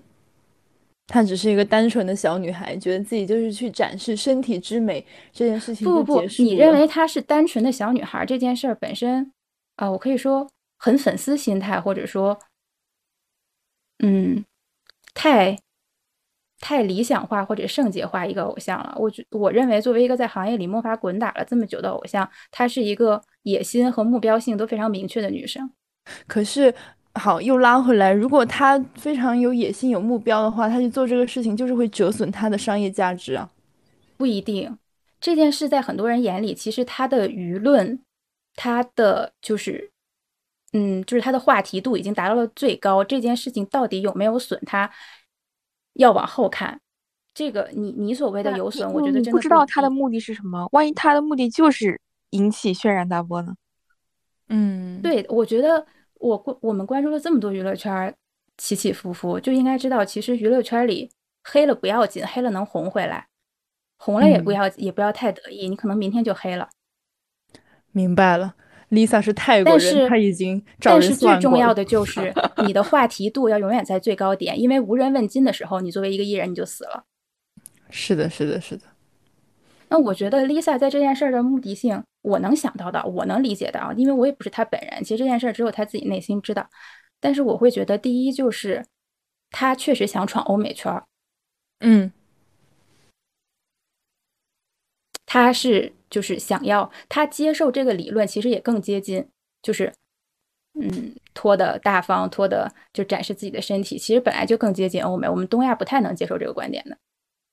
[1.11, 9.33] 她只是一个单纯的小女孩，觉得自己就是去展示身体之美这件事情不不不，你认为她是单纯的小女孩这件事儿本身
[9.77, 10.47] 啊，我可以说
[10.77, 12.37] 很粉丝心态，或者说，
[14.03, 14.45] 嗯，
[15.15, 15.57] 太
[16.59, 18.95] 太理想化或者圣洁化一个偶像了。
[18.97, 25.71] 我觉我认为作为一个在行业里摸爬滚打了这么久的偶像，她是一个野心和目标性都非常明确的女生。
[26.27, 26.73] 可是。
[27.15, 28.13] 好，又拉回来。
[28.13, 33.49] 如果她非常有野心、有目标的话，她去做这个事情，就是会折损她的商业价值啊。
[34.15, 34.77] 不一定，
[35.19, 37.99] 这件事在很多人眼里，其实她的舆论，
[38.55, 39.91] 她的就是，
[40.71, 43.03] 嗯，就是他的话题度已经达到了最高。
[43.03, 44.89] 这件事情到底有没有损他，
[45.93, 46.81] 要往后看。
[47.33, 50.67] 这个，你你所谓的有损，我觉得真的不知道他的目的是什么。
[50.71, 51.99] 万一他的目的就是
[52.31, 53.55] 引起轩然大波呢？
[54.49, 55.85] 嗯，对，我觉得。
[56.21, 58.13] 我关我们关注了这么多娱乐圈
[58.57, 61.09] 起起伏伏，就应该知道，其实娱乐圈里
[61.45, 63.29] 黑了不要紧，黑了能红回来，
[63.95, 66.67] 红了也不要也不要太得意，你可能明天就黑了。
[67.93, 68.55] 明白了
[68.89, 72.33] ，Lisa 是泰国人，他已经但是最重要的就 是
[72.65, 77.05] 你的话题度要永远在最高点，因为无人问津的时候，你作为一个艺人你就死了。
[77.89, 78.83] 是的，是的，是的。
[79.89, 82.03] 那我觉得 Lisa 在这件事儿的目的性。
[82.21, 85.01] 我能想到的，我能理解的啊，因为我也不是他本人。
[85.01, 86.69] 其实这件事儿只有他自己内心知道。
[87.21, 88.85] 但是我会觉得，第一就是
[89.49, 91.05] 他确实想闯欧美圈儿。
[91.79, 92.11] 嗯，
[95.25, 99.27] 他是就是想要他接受这个理论，其实也更接近，
[99.61, 99.93] 就是
[100.79, 105.27] 嗯，脱的大方，脱的就展示自己的身体，其实本来就更接近欧美。
[105.27, 106.97] 我们东亚不太能接受这个观点的，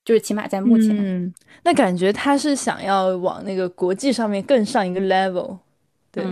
[0.05, 1.33] 就是起码在目前，嗯，
[1.63, 5.57] 那感觉他是想要往那个国际上面更上一个 level。
[6.11, 6.23] 对，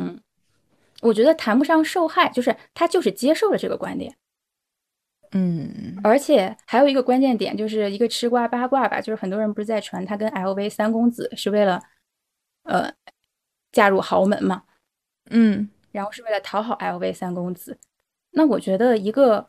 [1.02, 4.16] 我觉得谈不上受害，就是他就是接受了这个观点。
[5.32, 11.82] 嗯，而且还有一个关键点，就是一个吃瓜八卦吧，就是很多人不是在传他跟 LV 三公子是为了，
[12.66, 12.94] 呃，
[13.72, 14.64] 嫁入豪门嘛，
[15.30, 17.80] 嗯，然后是为了讨好 LV 三公子。
[18.32, 19.48] 那我觉得一个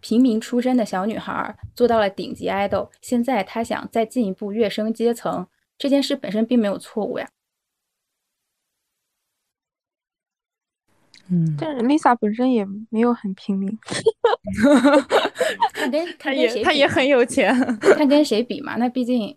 [0.00, 5.46] 平民出身的小女孩做到了顶级 idol，现在她想再进一步跃升阶层，
[5.78, 7.28] 这件事本身并没有错误呀。
[11.30, 13.78] 嗯，但是 Lisa 本身也没有很平民，
[15.74, 18.76] 看跟看跟谁，她也很有钱，看跟谁比嘛？
[18.76, 19.36] 那毕竟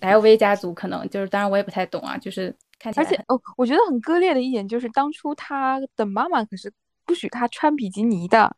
[0.00, 3.04] LV 家族可能就是，当然我也不太懂啊，就是看起来。
[3.04, 6.72] 而且哦，我觉得很割裂的一点就是，当初他的妈妈可是
[7.04, 8.56] 不许他穿比基尼的。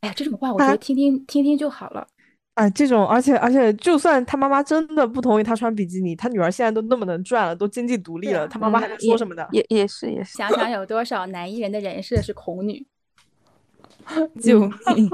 [0.00, 2.06] 哎呀，这种话我觉得听听听听就好了。
[2.54, 9.48] 哎，这种，而且而且，就算他妈妈真的不同意他穿比基尼，他女儿现在都那么能赚了，都经济独立了，他妈妈还能说什么的？
[9.50, 10.36] 也也是也是。
[10.36, 12.86] 想想有多少男艺人的人设是恐女，
[14.40, 14.60] 救
[14.94, 15.10] 命！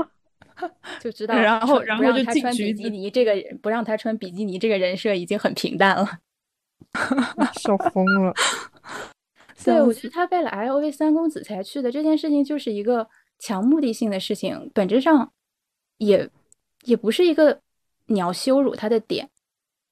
[1.01, 6.19] 就知道，然后然后就他穿比基尼这个不让他穿比基尼这个人设已经很平淡了，
[7.61, 8.35] 笑疯了。
[9.65, 13.09] 对，我觉得他为了 LV 三公子才去的这件事情，就是一个
[13.39, 15.33] 强目的性的事情，本质上
[15.99, 16.29] 也。
[16.85, 17.61] 也不是一个
[18.07, 19.29] 你要羞辱他的点，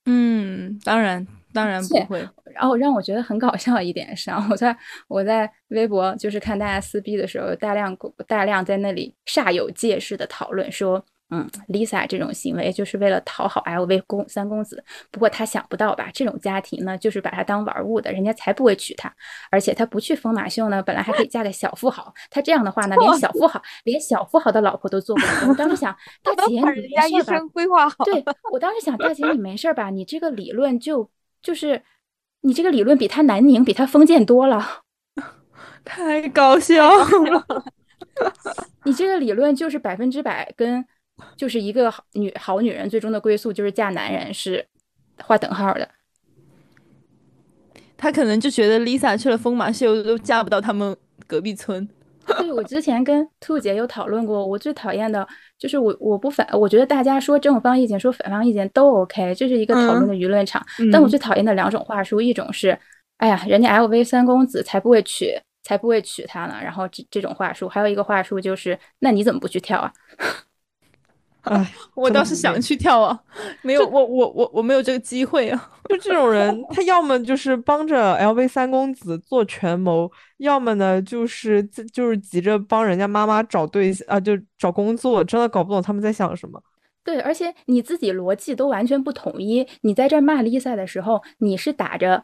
[0.06, 1.26] 嗯，当然
[1.58, 2.26] 当然不会。
[2.54, 4.76] 然后让我觉得很搞笑一点是，我在
[5.08, 7.96] 我在微博就是看大家撕逼的时候，大量
[8.26, 11.04] 大量在那里煞有介事的讨论说。
[11.30, 14.82] 嗯，Lisa 这种行为就是为了讨好 LV 公三公子。
[15.10, 19.14] 不过他想不到吧，这种家庭呢，就是把他当玩物的，人家才不会娶她。
[19.50, 22.10] 而且他不去疯马秀呢，本来还可以嫁给小富豪。
[22.30, 25.28] 他这样的话呢，连小富豪连小富豪的老婆都做不了。
[25.52, 27.38] 我当时想，大姐你没事吧？
[27.52, 28.06] 规划好。
[28.06, 29.90] 对我当时想，大姐你没事吧？
[29.90, 31.10] 你这个理论就
[31.48, 31.82] 就是
[32.42, 34.82] 你这个理论比他南宁比他封建多了，
[35.82, 37.64] 太搞笑了。
[38.84, 40.84] 你这个理论就是百分之百跟。
[41.36, 44.64] 就是一个好女好女人，最终的归宿就是嫁男人，是
[45.24, 45.88] 划等号的。
[47.96, 50.96] 他可能就觉得 Lisa 去了疯马秀都嫁不到他们
[51.26, 51.88] 隔壁村。
[52.36, 55.26] 对，我之前跟兔姐有讨论过，我最讨厌的
[55.58, 60.64] 就是我我不反，我觉得大家说正方意见说反方意见都 OK，这是一个讨论的舆论场。
[60.92, 62.78] 但我最讨厌的两种话术，一种是
[63.16, 69.92] 哎呀，人家 LV 三公子才不会娶才不会娶她呢，然后这这种话术，还有一个话术就是那你怎么不去跳啊？
[71.48, 73.18] 哎， 我倒是想去跳啊，
[73.62, 75.70] 没有，我我我我没有这个机会啊。
[75.88, 86.62] 就这种人，他要么就是帮着 LV 三公子做权谋，要么呢就是就是急着帮人家妈妈找对象啊，就找工作，真的搞不懂他们在想什么。
[87.02, 89.66] 对，而且你自己逻辑都完全不统一。
[89.80, 92.22] 你在这骂 Lisa 的时候，你是打着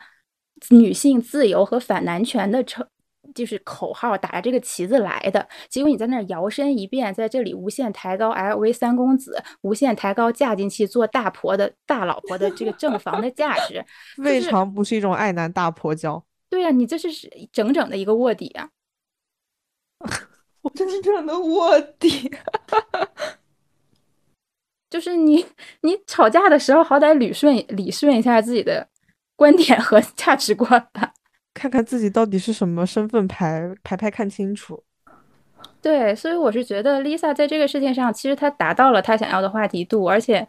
[0.68, 2.86] 女性自由和反男权的称。
[3.34, 13.84] 就是口号打着这个旗子来的，结果你在那儿摇身一变，在这里无限抬高 LV 三公子，无限抬高嫁进去做大婆的大老婆的这个正房的价值，
[14.18, 16.24] 未尝不是一种爱男大婆教。
[16.48, 17.08] 对呀，你这是
[17.52, 18.70] 整整的一个卧底啊！
[20.62, 22.30] 我真正的卧底，
[24.88, 25.44] 就是你
[25.80, 28.88] 你吵架的时候好歹捋顺理顺一下自己的
[29.34, 31.12] 观点和价值观吧。
[31.54, 34.82] 看看自己到底是什么身份牌，牌牌看清楚。
[35.80, 40.46] 对，所以我是觉得 Lisa 在这个事件上，其实她达到了她想要的话题度，而且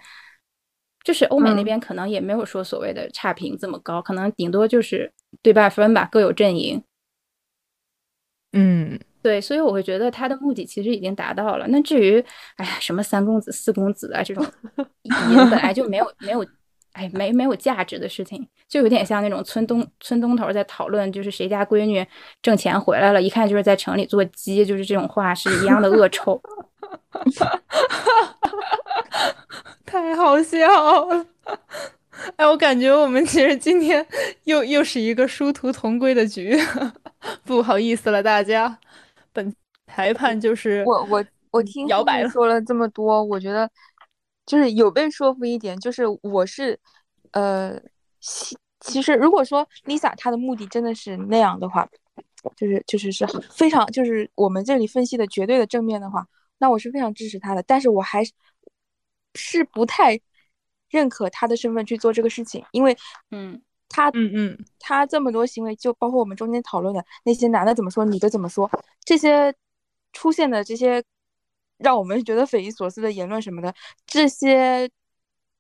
[1.04, 6.84] 就是欧美那边可能也没有说所谓的差评这么高，可能顶多就是对半分吧，各有阵营。
[8.54, 11.68] 嗯，对，所以我会觉得他的目的其实已经达到了。
[11.68, 12.20] 那至于
[12.56, 14.46] 哎呀，什么三公子、四公子啊这种，
[15.50, 16.46] 本来就没有没有。
[16.96, 22.06] 哎，没没有价值的事情，就有点像那种村东村东头在讨论，就是谁家闺女
[22.42, 26.42] 挣钱回来了，一看就是在城里做鸡，就是这种话是一样的恶臭。
[29.86, 30.66] 太好笑
[31.10, 31.26] 了！
[32.38, 34.06] 哎，我感觉我们其实今天
[34.46, 36.58] 又又是一个殊途同归的局，
[37.44, 38.80] 不好意思了大家。
[39.34, 39.54] 本
[39.94, 43.70] 裁判就是我我我听摇摆说了这么多，我觉得。
[44.46, 46.80] 就是有被说服一点，就是我是，
[47.32, 47.80] 呃，
[48.20, 51.88] 其其实如果说 Lisa 她的目的真的是那样的话，
[52.56, 56.26] 就是就是是非常就是我们这里分析的绝对的正面的话，
[56.60, 57.64] 那我是非常支持她的。
[57.64, 58.32] 但是我还是
[59.34, 60.20] 是不太
[60.90, 62.96] 认可她的身份去做这个事情，因为
[63.32, 63.60] 嗯，
[63.90, 68.70] 他嗯嗯，他这么多行为，就包括我们中间讨论的那些男的怎么说，女的怎么说，
[69.04, 69.54] 这些
[70.14, 71.04] 出现的这些
[71.78, 73.74] 让我们觉得匪夷所思的言论什么的，
[74.06, 74.90] 这些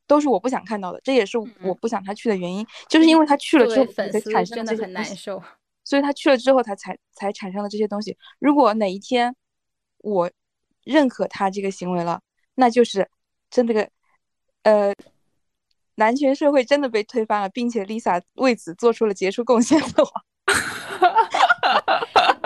[0.07, 5.41] 都是我不想看到的，这也是我不想他去的原因，就是因为他去了之后才产生的很难受，
[5.83, 8.17] 所以他去了之后他才才产生了这些东西。
[8.39, 9.35] 如果哪一天
[9.99, 10.31] 我
[10.83, 12.21] 认可他这个行为了，
[12.55, 13.09] 那就是
[13.49, 13.89] 真的个，
[14.63, 14.93] 呃。
[15.97, 20.25] 男权社会真的被推翻了，并且 Lisa 为此做出了杰出贡献的话，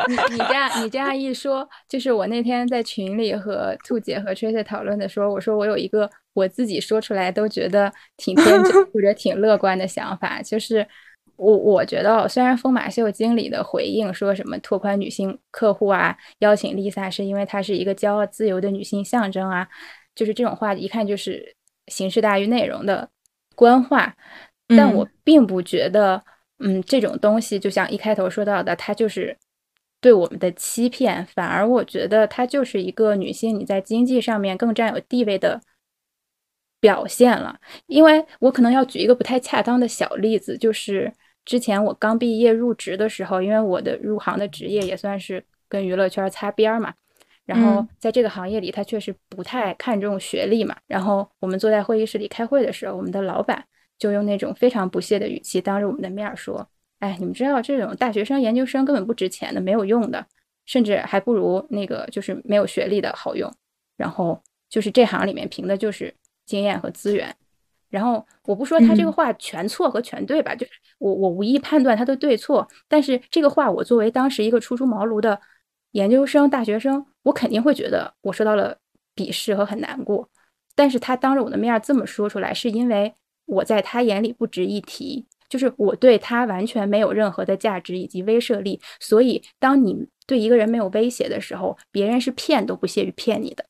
[0.10, 10.88] 你你这样你这样一说，就是我那天在群里和兔姐和 Tracy 讨论的时候，我说我有一个我自己说出来都觉得挺天真 或者挺乐观的想法，就是
[11.36, 19.68] 我我觉得虽然疯马秀经理的回应说什么拓宽女性客户啊，邀请 Lisa 是因为她是一个骄傲自由的女性象征啊，
[20.16, 21.56] 就是这种话一看就是
[21.88, 23.10] 形式大于内容的。
[23.56, 24.16] 官话，
[24.68, 26.24] 但我并不觉得，
[26.60, 29.38] 嗯，这种东西就像一开头说到的，它就是
[30.02, 31.26] 对我们的欺骗。
[31.28, 35.62] 反而我觉得它就是一个女性你在经济上面更占有地位的
[36.80, 37.60] 表现了。
[37.88, 41.14] 因为我可能要举一个不太恰当的小例子，就是
[41.46, 46.94] 之前我刚毕业入职的时候，因为我的入行的职业也算是跟娱乐圈擦边儿嘛。
[47.46, 50.78] 然后在这个行业里，他确实不太看重学历嘛。
[50.86, 53.66] 然后我们坐在会议室里开会的时候，我们的老板
[53.98, 56.70] 就用那种非常不屑的语气，当着我们的面说
[57.00, 60.26] ：“哎，你们知道这种大学生、研究生根本不值钱的，没有用的，
[60.66, 63.52] 甚至还不如那个就是没有学历的好用。
[63.98, 66.14] 然后就是这行里面凭的就是
[66.46, 67.36] 经验和资源。
[67.90, 75.40] 然后我不说他这个话全错和全对吧，就是我我无意判断他的对错，但是这个话我作为当时一个初出茅庐的。”
[75.94, 78.78] 研究生、大学生，我肯定会觉得我受到了
[79.16, 80.30] 鄙视和很难过。
[80.76, 83.16] 但是他当着我的面这么说出来，是因为
[83.48, 88.80] 我在他眼里不值一提，就是我对他完全没有任何的价值以及威慑力。
[89.00, 93.66] 所以，当你对一个人没有威胁的时候，别人是骗都不屑于骗你的。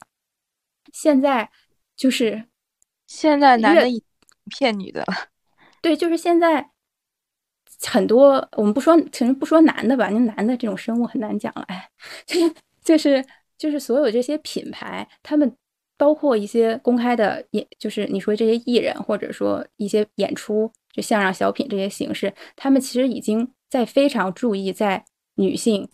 [0.94, 1.50] 现在
[1.96, 2.46] 就是
[3.08, 3.86] 现在男的
[4.50, 5.06] 骗女的，
[5.82, 6.70] 对，就是现在。
[7.88, 11.62] 很多我们不说，其实不说男的吧，那男的这种生物很难讲了。
[11.70, 11.90] 哎，
[12.84, 13.26] 就是就是
[13.58, 15.56] 就是所有这些品牌，他们
[15.96, 25.06] 包括一些公开的演，就是你说这些艺人，或者说一些演出，就像让小品这些形式，他们其实已经在非常注意在
[25.36, 25.90] 女性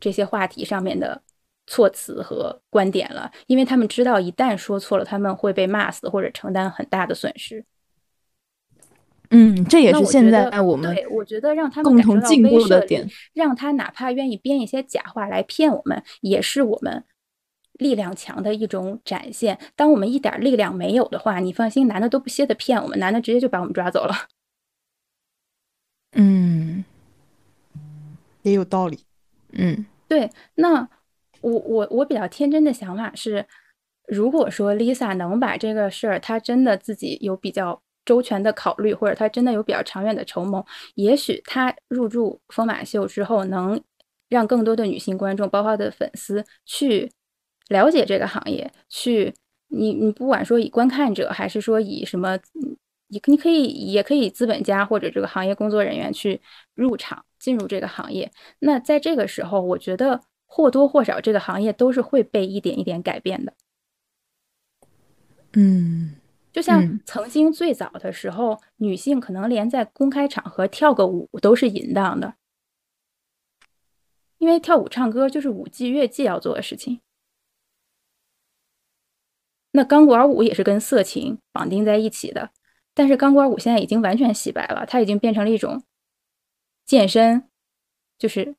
[0.00, 1.22] 这些话题上面的
[1.66, 7.64] 措辞和观点了，因为他们知道一旦说错了，他们会被骂死或者承担很大的损失。
[9.30, 17.04] 嗯，这也是现在我们对我觉得让他们共同进步的点，让他哪怕愿意编一些假话来骗我们，也是我们
[17.82, 19.58] 力量强的一种展现。
[19.76, 24.14] 当我们一点力量没有的话，你放心，男的都不屑的骗我们，男的直接就把我们抓走了。
[26.16, 26.84] 嗯，
[28.42, 29.00] 也有道理。
[29.52, 30.30] 嗯，对。
[30.54, 30.88] 那
[31.40, 33.46] 我我我比较天真的想法是，
[34.06, 37.82] 如果说 Lisa 能把这个事儿，她真的自己有比较。
[38.04, 43.80] 周全的考虑，或者他真的有比较长远的筹谋，也许他入驻疯马秀之后，能
[44.28, 47.12] 让更多的女性观众，包括他的粉丝，去
[47.68, 48.70] 了解这个行业。
[48.88, 49.34] 去，
[49.68, 52.38] 你你不管说以观看者，还是说以什么，
[53.08, 56.40] 你你可以也可以资本家或者这个行业工作人员去
[56.74, 58.30] 入场进入这个行业。
[58.60, 63.54] 那在这个时候，我觉得或多或少这个行业都是会被一点一点改变的。
[65.54, 66.16] 嗯。
[66.52, 72.34] 就像曾经最早的时候，女性可能连在公开场合跳个舞都是淫荡的，
[74.36, 77.00] 因为跳舞唱歌就是舞伎乐伎要做的事情。
[79.72, 82.50] 那钢管舞也是跟色情绑定在一起的，
[82.94, 85.82] 但是钢管舞现在已经完全洗白了，它已经变成了一种
[86.86, 87.44] 健身，
[88.18, 88.54] 就是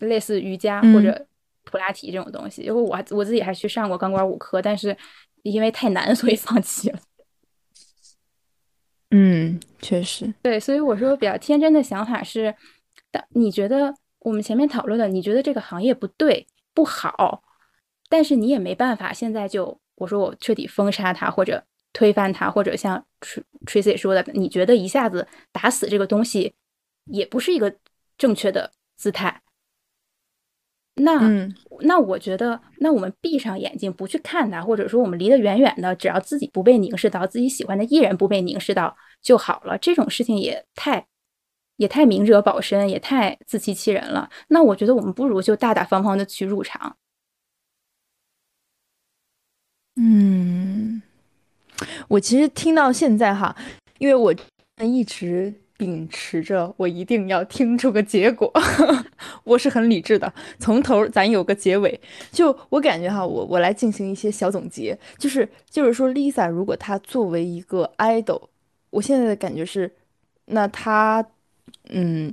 [0.00, 1.26] 类似瑜伽或者
[1.64, 2.62] 普拉提这种东西。
[2.62, 4.96] 因为我我自己还去上过钢管舞课，但是。
[5.44, 6.98] 因为太难，所以放弃了。
[9.14, 12.54] 嗯，确实，对，所以我说比较天真的想法是：
[13.10, 17.42] 但你觉得我们前面讨论的，你觉得这个行业不对不好，
[18.10, 21.62] 但是你也没办法，现在就我说我彻底封杀它，或者
[21.92, 23.04] 推翻它，或者像
[23.66, 26.54] Tracy 说的，你觉得一下子打死这个东西
[27.04, 27.76] 也不是一个
[28.16, 29.42] 正确的姿态。
[31.00, 31.48] 那
[31.82, 39.78] 那我觉得，那我们闭上眼睛不去看他，或者说我们离得远远的，只要自己不被凝视到，自己喜欢的艺人不被凝视到就好了。
[39.78, 41.06] 这种事情也太
[41.76, 44.28] 也太明哲保身，也太自欺欺人了。
[44.48, 46.96] 那我觉得我们不如就大大方方的去入场。
[50.00, 51.02] 嗯，
[52.06, 53.56] 我其实听到现在哈，
[53.98, 54.32] 因为我
[54.80, 58.52] 一直秉持着我一定要听出个结果，
[59.42, 62.00] 我是很理智的，从头咱有个结尾。
[62.30, 68.42] 就我感觉哈，我我来进行一些小总结，就是就是说，Lisa 如果她作为一个 idol，
[68.90, 69.92] 我现在的感觉是，
[70.46, 71.26] 那她
[71.90, 72.32] 嗯，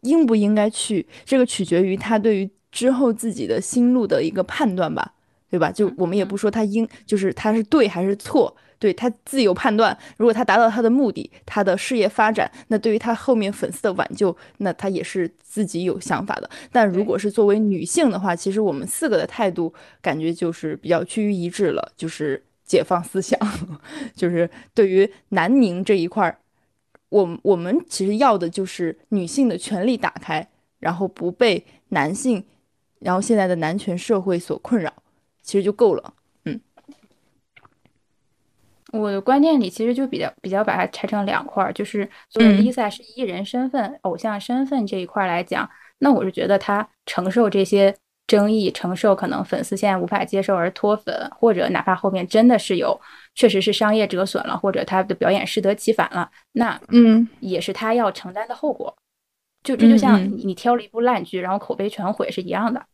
[0.00, 1.06] 应不应该去？
[1.24, 5.14] 这个取决于她对于之后自己的心路的一个判断吧。
[5.50, 5.70] 对吧？
[5.70, 9.96] 就我们也不说他应，就是他是对还是错，对他自有判断。
[10.16, 16.50] 如果他达到他的目的，他的事业发展，那对于他后面粉丝的挽救，那他也是自己有想法的。
[16.70, 19.72] 但如果是作为女性的话，其实我们四个的态度
[20.02, 23.38] 感觉就是比较趋于一致了，就是解放思想，
[24.14, 26.38] 就是对于南宁这一块儿，
[27.08, 30.46] 我我们其实要的就是女性的权利打开，
[30.78, 32.44] 然后不被男性，
[32.98, 34.92] 然后现在的男权社会所困扰。
[35.48, 36.12] 其实就够了，
[36.44, 36.60] 嗯，
[38.92, 45.66] 我的观念里其实就比较比较把它拆成两块儿，就是作为 Lisa 是艺人身份、偶像身份这一块来讲，
[46.00, 47.96] 那我是觉得她承受这些
[48.26, 53.00] 争议，承受可能粉丝现在无法接受而脱粉，或者哪怕后面真的是有
[53.34, 58.94] 确实是商业折损了，或者她的表演适得其反了，那嗯，也是他要承担的后果。
[59.62, 62.84] 就这就像你挑了一部烂剧，然后口碑全毁是一样的。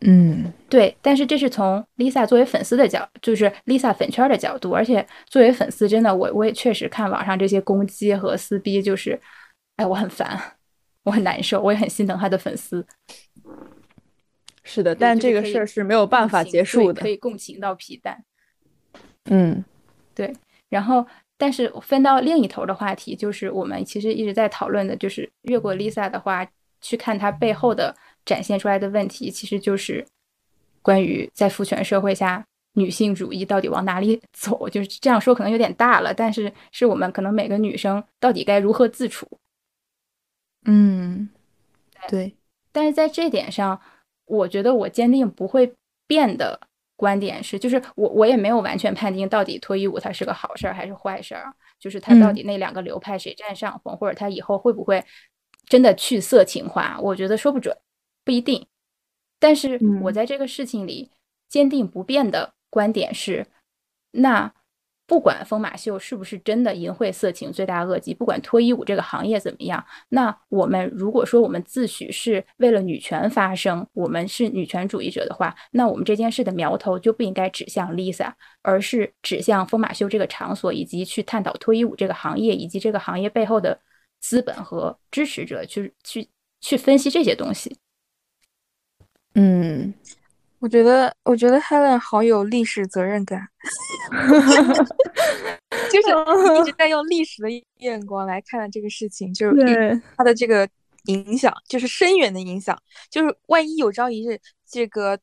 [0.00, 9.18] 嗯，对，但是这是从 Lisa 作为粉丝的角，就是 Lisa 粉圈的角度，而且作为粉丝，真的，我我也确实看网上这些攻击和撕逼，就是，
[9.76, 10.38] 哎，我很烦，
[11.04, 12.86] 我很难受，我也很心疼他的粉丝。
[14.62, 18.24] 是的，但这个事儿是没有办法结束的，可以共情到皮蛋。
[19.30, 19.64] 嗯，
[20.14, 20.32] 对，
[20.68, 21.06] 然后，
[21.38, 26.46] 但是分到另一头的话题，就是我们其实一直在讨论的，就是越过 Lisa 的话，
[26.80, 27.94] 去看他背后的。
[28.24, 30.06] 展现出来的问题，其实就是
[30.82, 32.44] 关于在父权社会下，
[32.74, 34.68] 女性主义到底往哪里走。
[34.68, 39.26] 就是这样说可能有点大了，但是是我们可能每个女生到底该如何自处。
[40.66, 41.28] 嗯，
[42.08, 42.34] 对。
[42.72, 43.80] 但是在这点上，
[44.24, 45.74] 我觉得我坚定不会
[46.06, 46.58] 变的
[46.96, 55.04] 观点是，就是我我也没有完全判定到底脱衣舞它是个好事儿还是坏事儿，就是它到底那两个流派谁占上风，或者它以后会不会
[55.66, 57.76] 真的去色情化，我觉得说不准。
[58.24, 58.66] 不一定，
[59.38, 61.10] 但是我在这个事情里
[61.48, 63.46] 坚定不变的观点是：
[64.12, 64.52] 那
[65.06, 78.32] 不管疯马秀是不是真的淫秽色情罪大恶极，不管脱衣舞这个行业怎么样，那我们如果说我们自诩是为了女权发声，我们是女权主义者的话，那我们这件事的苗头就不应该指向 Lisa，
[78.62, 83.78] 而是指向疯马秀这个场所，以及去探讨脱衣舞这个行业以及这个行业背后的
[84.20, 86.26] 资本和支持者，去去
[86.62, 87.76] 去分析这些东西。
[89.34, 89.92] 嗯，
[90.60, 93.48] 我觉得，我觉得 Helen 好有历史责任感，
[95.90, 96.08] 就是
[96.62, 97.48] 一直 在用历史的
[97.78, 100.68] 眼光来看待这个事情，就是他的这个
[101.06, 102.80] 影响，就是深远的影响，
[103.10, 105.18] 就是万一有朝一日这个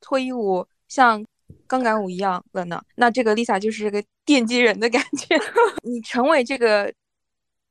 [0.00, 1.24] 脱衣舞像
[1.66, 2.80] 钢管舞一样了呢？
[2.94, 5.36] 那这个 Lisa 就是个奠基人的感觉。
[5.82, 6.92] 你成为这个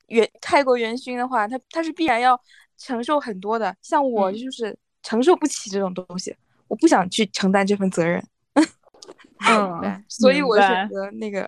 [0.08, 2.40] 元泰国元勋的话，他他是必然要
[2.78, 3.76] 承受很多的。
[3.82, 4.78] 像我就是。
[5.06, 6.36] 承受不起这种东西，
[6.68, 8.22] 我不想去承担这份责任。
[9.48, 11.48] 嗯，所以我选择那个。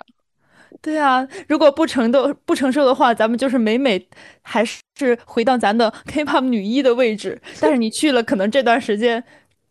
[0.79, 4.07] 对啊，如果不承受不承受的话，咱们就是每每
[4.43, 7.41] 还是回到咱的 K-pop 女一的位置。
[7.59, 9.23] 但是你去了，可能这段时间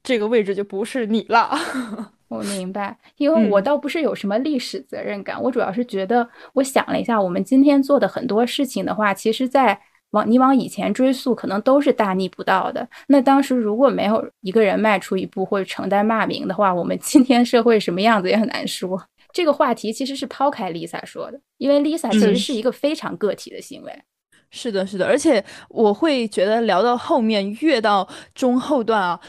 [0.03, 1.57] 这个位置就不是你了。
[2.27, 9.81] 我明白，因为我倒不是有什么历史责任感，我主要是觉得，我想了一下，我们今天做的很多事情的话，其实，在。
[10.11, 12.89] 往你往以前追溯，可能都是大逆不道的。
[13.09, 19.03] 那当时如果没有一个人迈出一步或者承担骂名的话，我们今天社会什么样子也很难说。
[19.33, 24.03] 这个话题其实是抛开 Lisa 说的，因为 Lisa 其实是一个非常个体的行为。
[24.51, 29.21] 是的，是的，而且我会觉得聊到后面，越到中后段啊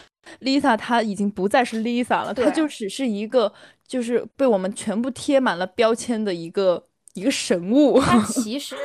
[0.41, 3.51] ，Lisa 她已经不再是 Lisa 了，她就只是一个
[3.85, 6.83] 就是被我们全部贴满了标签的一个。
[7.17, 8.75] 一个神物，它 其实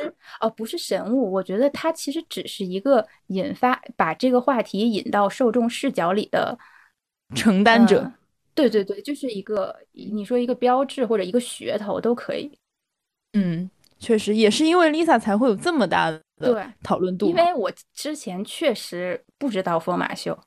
[0.41, 6.57] 哦不是神物，我觉得它其实只是一个引发把这个话题引到受众视角里的
[7.35, 8.11] 承担者。
[8.55, 12.51] 对对对，就是一个你说一个标志或者一个噱头都可以。
[13.33, 13.69] 嗯，
[13.99, 17.27] 确实也是因为 Lisa 才会有这么大的对讨论度。
[17.27, 20.37] 因为我之前确实不知道疯马秀，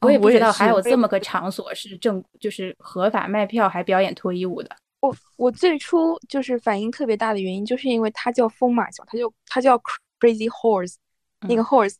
[0.00, 4.76] 我也不知道还有这么个场所是正就是合法卖票还表演脱衣舞的。
[5.00, 9.78] 我我最初就是反应特别大的原因，就是因为它叫疯马秀，它就它叫
[10.18, 10.96] Crazy Horse，
[11.42, 11.94] 那个 Horse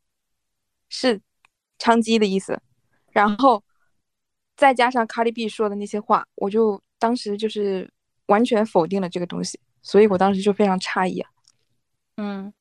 [0.89, 1.21] 是
[1.79, 2.61] 娼妓的意思，
[3.13, 3.63] 然后
[4.57, 7.89] 再加上 Cardi B 说的那些话，我就当时就是
[8.27, 11.31] 完全否定了这个东西，所以我当时就非常诧异啊。
[12.17, 12.53] 嗯，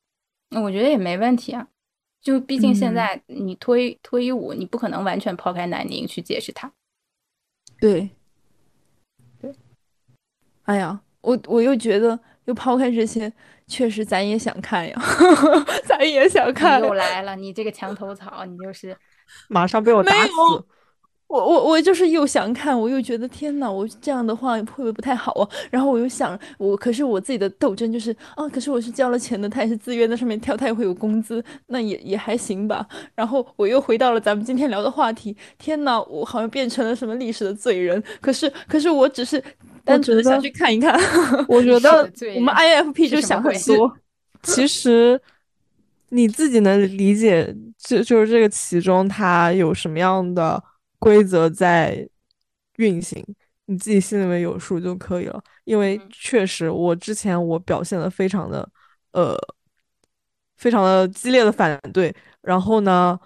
[0.50, 1.68] 那我觉得也没问题啊。
[2.22, 6.72] 就毕竟现在你脱脱衣舞，你不可能完全抛开南宁去解释它。
[7.80, 8.12] 对。
[10.68, 13.32] 哎呀，我我又觉得，又抛开这些，
[13.68, 15.02] 确实咱也想看呀，
[15.88, 16.82] 咱也想看。
[16.82, 18.96] 又来了，你这个墙头草，你就是
[19.48, 20.32] 马上被我打死。
[21.30, 25.50] 我我我就是又想看，我又觉得天呐，我这样的话会不会不太好啊？
[25.70, 32.86] 然后我又想，我可是我自己的斗争就是啊，可是我是交了钱的，他也是自愿在上面跳，他也会有工资，那也也还行吧。
[33.16, 38.02] 然后我又回到了咱们今天聊的话题，天呐，我好像变成了什么历史的罪人。
[38.22, 39.44] 可是可是我只是
[39.88, 40.94] 单纯的想去看一看。
[41.48, 42.04] 我觉得
[42.36, 43.98] 我们 INFP 就想很多。
[44.44, 45.20] 其实
[46.10, 50.64] 你自己能理解，就就是这个其中它有什么样的。
[51.00, 52.10] 规则在
[52.78, 53.24] 运行，
[53.66, 55.40] 你自己心里面有数就可以了。
[55.64, 58.68] 因为确实，我之前我表现的非常的，
[59.12, 59.38] 呃，
[60.58, 62.12] 非常的激烈的反对。
[62.42, 63.18] 然后呢，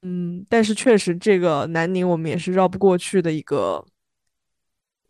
[0.00, 3.84] 嗯，但是确实这个南宁我们也是绕不过去的一个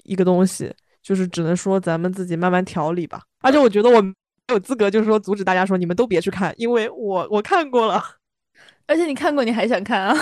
[0.02, 3.22] 一个东西，就是只能说咱们自己慢慢调理吧。
[3.40, 4.12] 而且我觉得我没
[4.48, 8.02] 有资格，就是说阻止大家说你们都别去看，因为我我看过了。
[8.86, 10.14] 而且你看过，你还想看啊？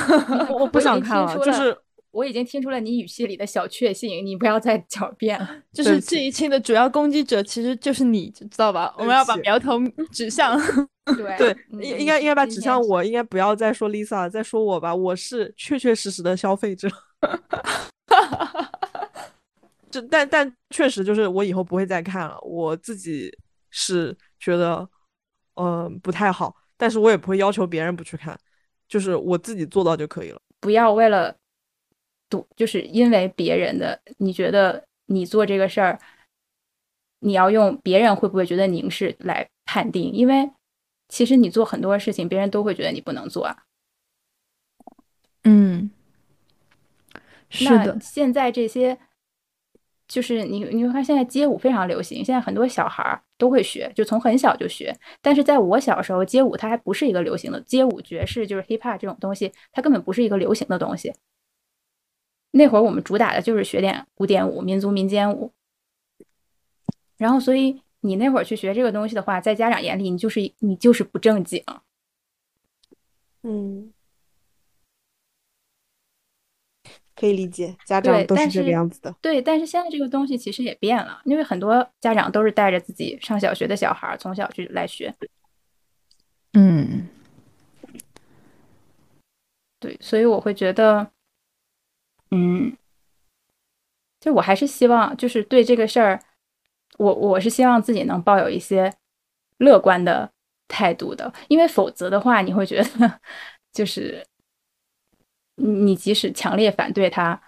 [0.51, 1.75] 我不想看了，就是
[2.11, 5.49] 我已经听出了你语气里的小确幸，你不要再狡辩了。
[5.73, 8.95] 就是这一期的主要攻击者其实就是你，知道吧？
[8.99, 9.81] 我们要把苗头
[10.13, 10.61] 指向
[11.17, 14.95] 对 对，应应该应该把指向我，应该不要再说 Lisa，再说我吧。
[14.95, 16.89] 我是确确实实的消费者。
[19.91, 23.31] 这但但确实就是我以后不会再看了，我自己
[23.71, 24.89] 是觉得
[25.55, 28.39] 嗯不太好，但是我也不会要求别人不去看。
[28.89, 31.37] 就是我自己做到就可以了，不要为了
[32.31, 36.01] 赌，就是因为别人的，你觉得你做这个事儿，
[37.21, 40.11] 你要用别人会不会觉得凝视来判定？
[40.13, 40.51] 因为
[41.09, 43.65] 其实你做很多事情，别人都会觉得你不能做啊。
[45.45, 45.91] 嗯，
[47.51, 48.99] 是的，现在这些。
[50.09, 54.97] 就是你，你会发现现在街舞非常流行，现在很多小孩儿都会学，就从很小就学。
[55.21, 61.13] 但是在我小时候，街舞它还不是一个流行的，街舞爵士就是 hip hop 这种东西，它根本不是一个流行的东西。
[62.53, 65.53] 那会儿我们主打的就是学点古典舞、民族民间舞。
[67.19, 71.63] 然后，所以你那会儿去学这个东西的话，在家长眼里，你就是你就是不正经。
[73.43, 73.93] 嗯。
[77.19, 79.13] 可以理解，家长都是这个样子的。
[79.21, 85.13] 对，但是现在这个东西其实也变了，因为很多家长都是带着自己上小学的小孩从小去来学。
[86.53, 87.09] 嗯，
[89.81, 91.11] 对，所以我会觉得，
[92.31, 92.77] 嗯，
[94.21, 96.21] 就我还是希望，就是对这个事儿，
[96.99, 98.95] 我我是希望自己能抱有一些
[99.57, 100.31] 乐观的
[100.69, 103.21] 态度的，因为否则的话，你会觉得
[103.75, 104.25] 就是。
[105.59, 107.41] 你即使强烈反对他，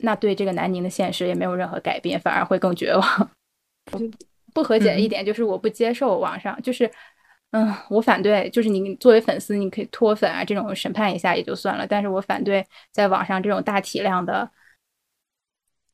[0.00, 3.30] 那对这个南宁的现实也没有任何改变，反而会更绝望。
[4.52, 6.90] 不和解的一点就是我不接受网上，就是
[7.52, 14.50] 嗯，我反对，就是你作为粉丝，你可以脱粉啊，这种审判一下也就算了，但是我反对在网上这种大体量的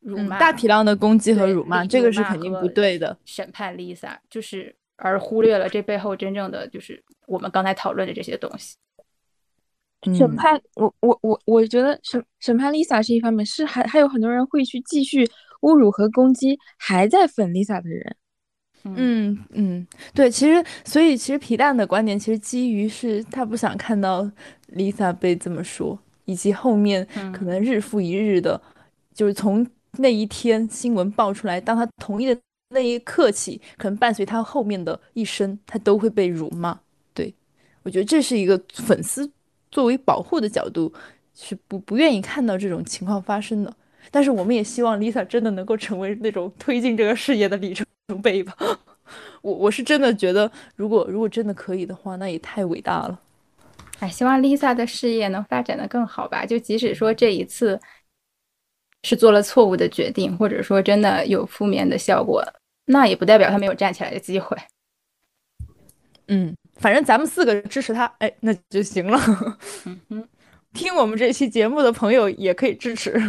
[0.00, 3.16] 辱骂、大体量的攻击和辱骂，这个是肯定不对的。
[3.24, 8.76] 审判 Lisa 就是而忽略了这背后真正的就是我们刚才讨论的这些东西。
[10.16, 15.28] 审判我我我我觉得审审判 Lisa 是一方面，是还还有很多人会去继续
[15.62, 18.16] 侮辱和攻击还在粉 Lisa 的人。
[18.84, 24.30] 嗯嗯，对，其实所以其实皮蛋的观点其实基于是他不想看到
[24.72, 28.60] Lisa 被这么说，以及后面可能日复一日的，
[29.12, 29.66] 就是从
[29.98, 36.78] 那一天新闻爆出来，当他同意的那一刻起，可能伴随他后面的一生，他都会被辱骂。
[37.12, 37.34] 对
[37.82, 39.28] 我觉得这是一个粉丝。
[39.70, 40.92] 作为保护的角度，
[41.34, 43.74] 是不不愿意看到这种情况发生的。
[44.10, 47.86] 但是我们也希望 Lisa 真的能够成为那种推进这个事业的里程
[48.22, 48.56] 碑吧。
[49.42, 53.20] 我我是真的觉得，如果如果真的可以的话，那也太伟大了。
[54.00, 56.46] 哎，希望 Lisa 的事业能发展的更好吧。
[56.46, 57.78] 就即使说这一次
[59.02, 62.42] 是做了错误的决定，或者说真的有负面的效果，
[62.86, 64.56] 那也不代表他没有站起来的机会。
[66.28, 66.56] 嗯。
[66.78, 69.20] 反正咱们四个支持他，哎，那就行了。
[69.84, 70.28] 嗯哼，
[70.72, 73.20] 听我们这期节目的朋友也可以支持，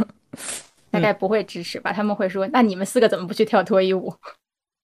[0.92, 1.92] 大概不会支持吧？
[1.92, 4.14] 他们会说：“那你们四个怎么不去跳脱衣舞？”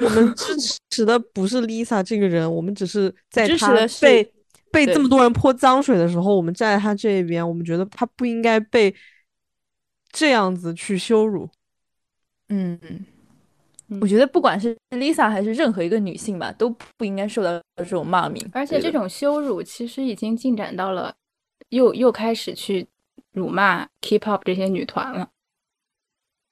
[0.03, 0.53] 我们支
[0.89, 4.29] 持的不是 Lisa 这个人，我们只是在他被
[4.71, 7.47] 被这么多人泼脏水的时候，我们站在他这一边。
[7.47, 8.93] 我们觉得他不应该被
[10.11, 11.49] 这样子去羞辱。
[12.49, 12.77] 嗯，
[14.01, 18.43] 我觉得不管是 Lisa 还是任何一个女性吧，都不应该受到这种骂名。
[18.51, 21.13] 而且这种羞辱其实已经进展到了，
[21.69, 22.87] 又又开始去
[23.31, 25.29] 辱骂 K-pop 这些女团了。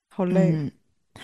[0.10, 0.72] 好累，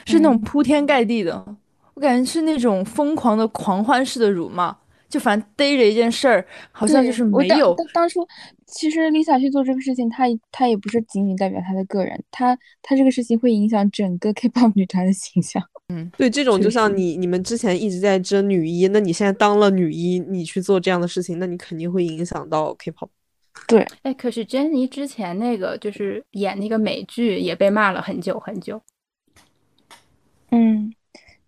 [0.05, 1.57] 是那种铺天盖地的，
[1.93, 4.75] 我感觉是那种疯狂的狂欢式的辱骂。
[5.07, 7.75] 就反正逮着一件事儿，好像就是没有。
[7.95, 8.27] 当初
[8.67, 15.63] 其实 Lisa 去做这个事情，她她也不是仅仅代表她的个人，她她这个事情会影响整个 K-pop 女团的形象。
[15.89, 23.09] 嗯，对，这种就像你你们之前一直在争女一，那你现在当了女一，你去做这样的事情，那你肯定会影响到 K-pop。
[23.67, 28.81] 对，哎，可是 Jennie 之前那个就是演那个美剧也被骂了很久很久。
[30.51, 30.93] 嗯，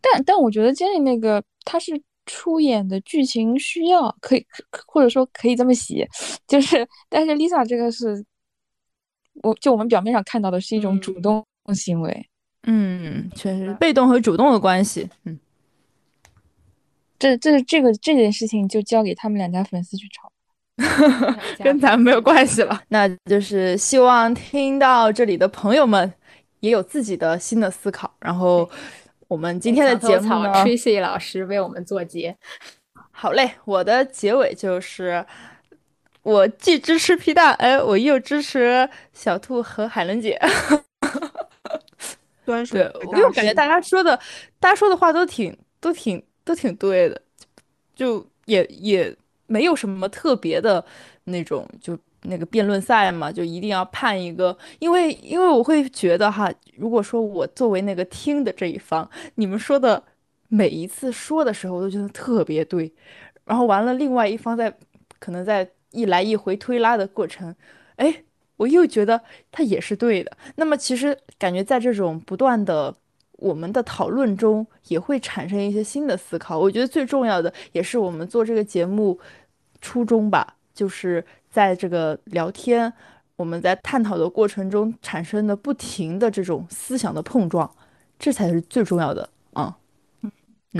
[0.02, 2.02] 但但我觉得 Jennie 那个她是。
[2.28, 4.46] 出演的剧情需要可以，
[4.88, 6.08] 或者说可以这么写，
[6.48, 8.24] 就是，但是 Lisa 这个是，
[9.42, 11.44] 我就我们表面上看到的是一种主动
[11.74, 12.31] 行为，嗯，
[13.36, 15.40] 确实，被动和主动的关系，嗯，
[17.18, 20.32] 这这这个这件事情就交给他们两家粉丝去吵，
[21.64, 22.82] 跟咱们没有关系了。
[22.90, 26.14] 那就是希望听到这里的朋友们
[26.60, 28.70] 也有自己的新的思考，然后。
[29.32, 32.36] 我们今天的节目呢，Tracy 老师为我们做结。
[33.12, 35.26] 好嘞，我的结尾就是，
[36.22, 40.38] 我既支持皮蛋，哎，我又支持小兔和海伦姐。
[42.46, 42.64] 对，
[43.06, 44.20] 因为我感觉大家说的，
[44.60, 47.22] 大家说的话都挺、都挺、都挺对的，
[47.96, 49.16] 就也也
[49.48, 50.84] 没有什么特别的
[51.26, 51.98] 那种就。
[52.26, 60.04] 那个辩论赛嘛，就一定要判一个，因为因为我会觉得哈，如果说我作为那个听的这一方，你们说的
[60.48, 62.94] 每一次说的时候，我都觉得特别对，
[63.44, 64.72] 然后完了，另外一方在
[65.18, 67.56] 可能在一来一回推拉的过程，
[67.96, 68.24] 哎，
[68.62, 69.20] 我又觉得
[69.52, 70.32] 他也是对的。
[70.56, 72.94] 那么其实感觉在这种不断的
[73.34, 76.58] 我们的讨论中，也会产生一些新的思考。
[76.58, 79.20] 我觉得最重要的也是我们做这个节目
[79.82, 81.24] 初衷吧，就是。
[81.54, 82.94] 在这个聊天，
[83.36, 87.70] 我们在探讨的过程中产生的不停的这种思想的碰撞，
[88.18, 89.30] 这才是最重要的！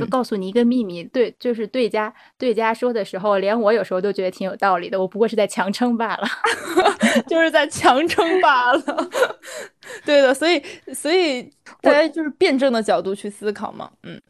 [0.10, 6.28] 告诉你一个秘密，对，就是对家对家说的时候，连我有时候都觉得挺有道理的，我不过是在强撑罢了，
[7.28, 9.10] 就是在强撑罢了。
[10.06, 10.62] 对的，所以
[10.94, 11.44] 所以
[11.82, 13.92] 大家就是辩证的角度去思考嘛。
[14.04, 14.22] 嗯，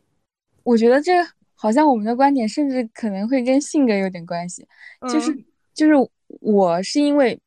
[0.63, 1.13] 我觉得这
[1.55, 4.67] 好像我们的观点甚至可能会跟性格有点关系，
[5.11, 5.38] 就是
[5.73, 5.93] 就是。
[6.39, 7.38] 我是因为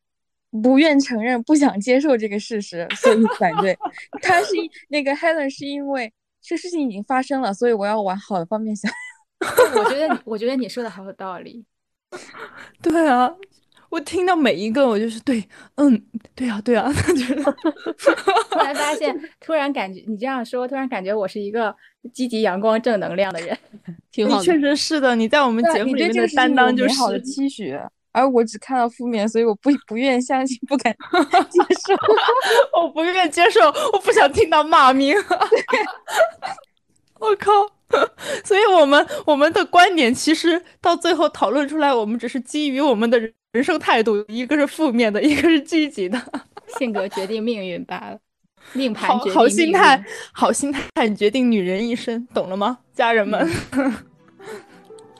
[0.61, 3.75] 不愿承认、不想接受这个事实，所以反对。
[4.21, 4.53] 他是
[4.89, 6.13] 那个 Helen 是因为
[6.47, 8.91] 这事情已经发生了，所以我要往好的方面想。
[9.75, 11.65] 我觉得，我觉得你说的好有道理。
[12.81, 13.29] 对啊，
[13.89, 15.43] 我听到每一个，我就是对，
[15.75, 16.01] 嗯，
[16.33, 16.91] 对啊，对啊。
[16.93, 17.43] 觉 得
[18.49, 21.75] 突然发现，突然感觉你这样说，突然感觉我是一个
[22.13, 23.57] 积极、阳光、正能量的人，
[24.11, 24.41] 挺好。
[24.41, 27.77] 确实是的，你在我们节目里面的担当就是好的期许。
[28.15, 30.95] 而我只看到负面，所以我不 不愿意相信，不敢
[31.51, 31.93] 接受。
[32.81, 35.13] 我不愿接受，我不想听到骂名。
[37.19, 37.51] 我靠！
[38.43, 43.19] 所以我们我们的观点其实到最后讨论出来，我们只是基于我们的
[43.51, 46.21] 人生态度，一个是负面的，一个是积极的。
[46.79, 48.17] 性格决定命运罢了，
[48.73, 53.49] 命盘决定好心态，好心态决定女人一生，懂了吗，家人们？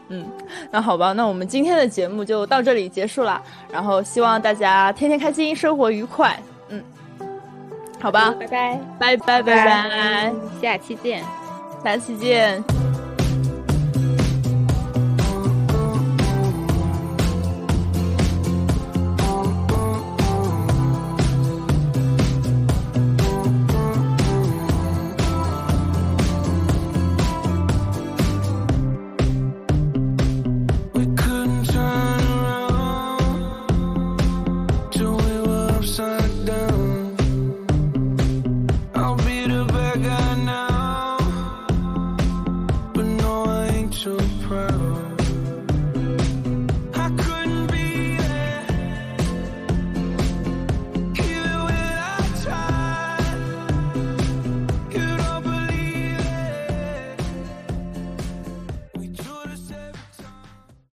[0.10, 0.26] 嗯，
[0.72, 3.42] 那好吧，那我们今天的节目就到这里结束了。
[3.72, 6.38] 然后希望大家天天开心，生活愉快。
[6.70, 6.84] 嗯，
[8.00, 11.24] 好吧，拜拜，拜拜拜拜，下期见，
[11.84, 12.95] 下期见。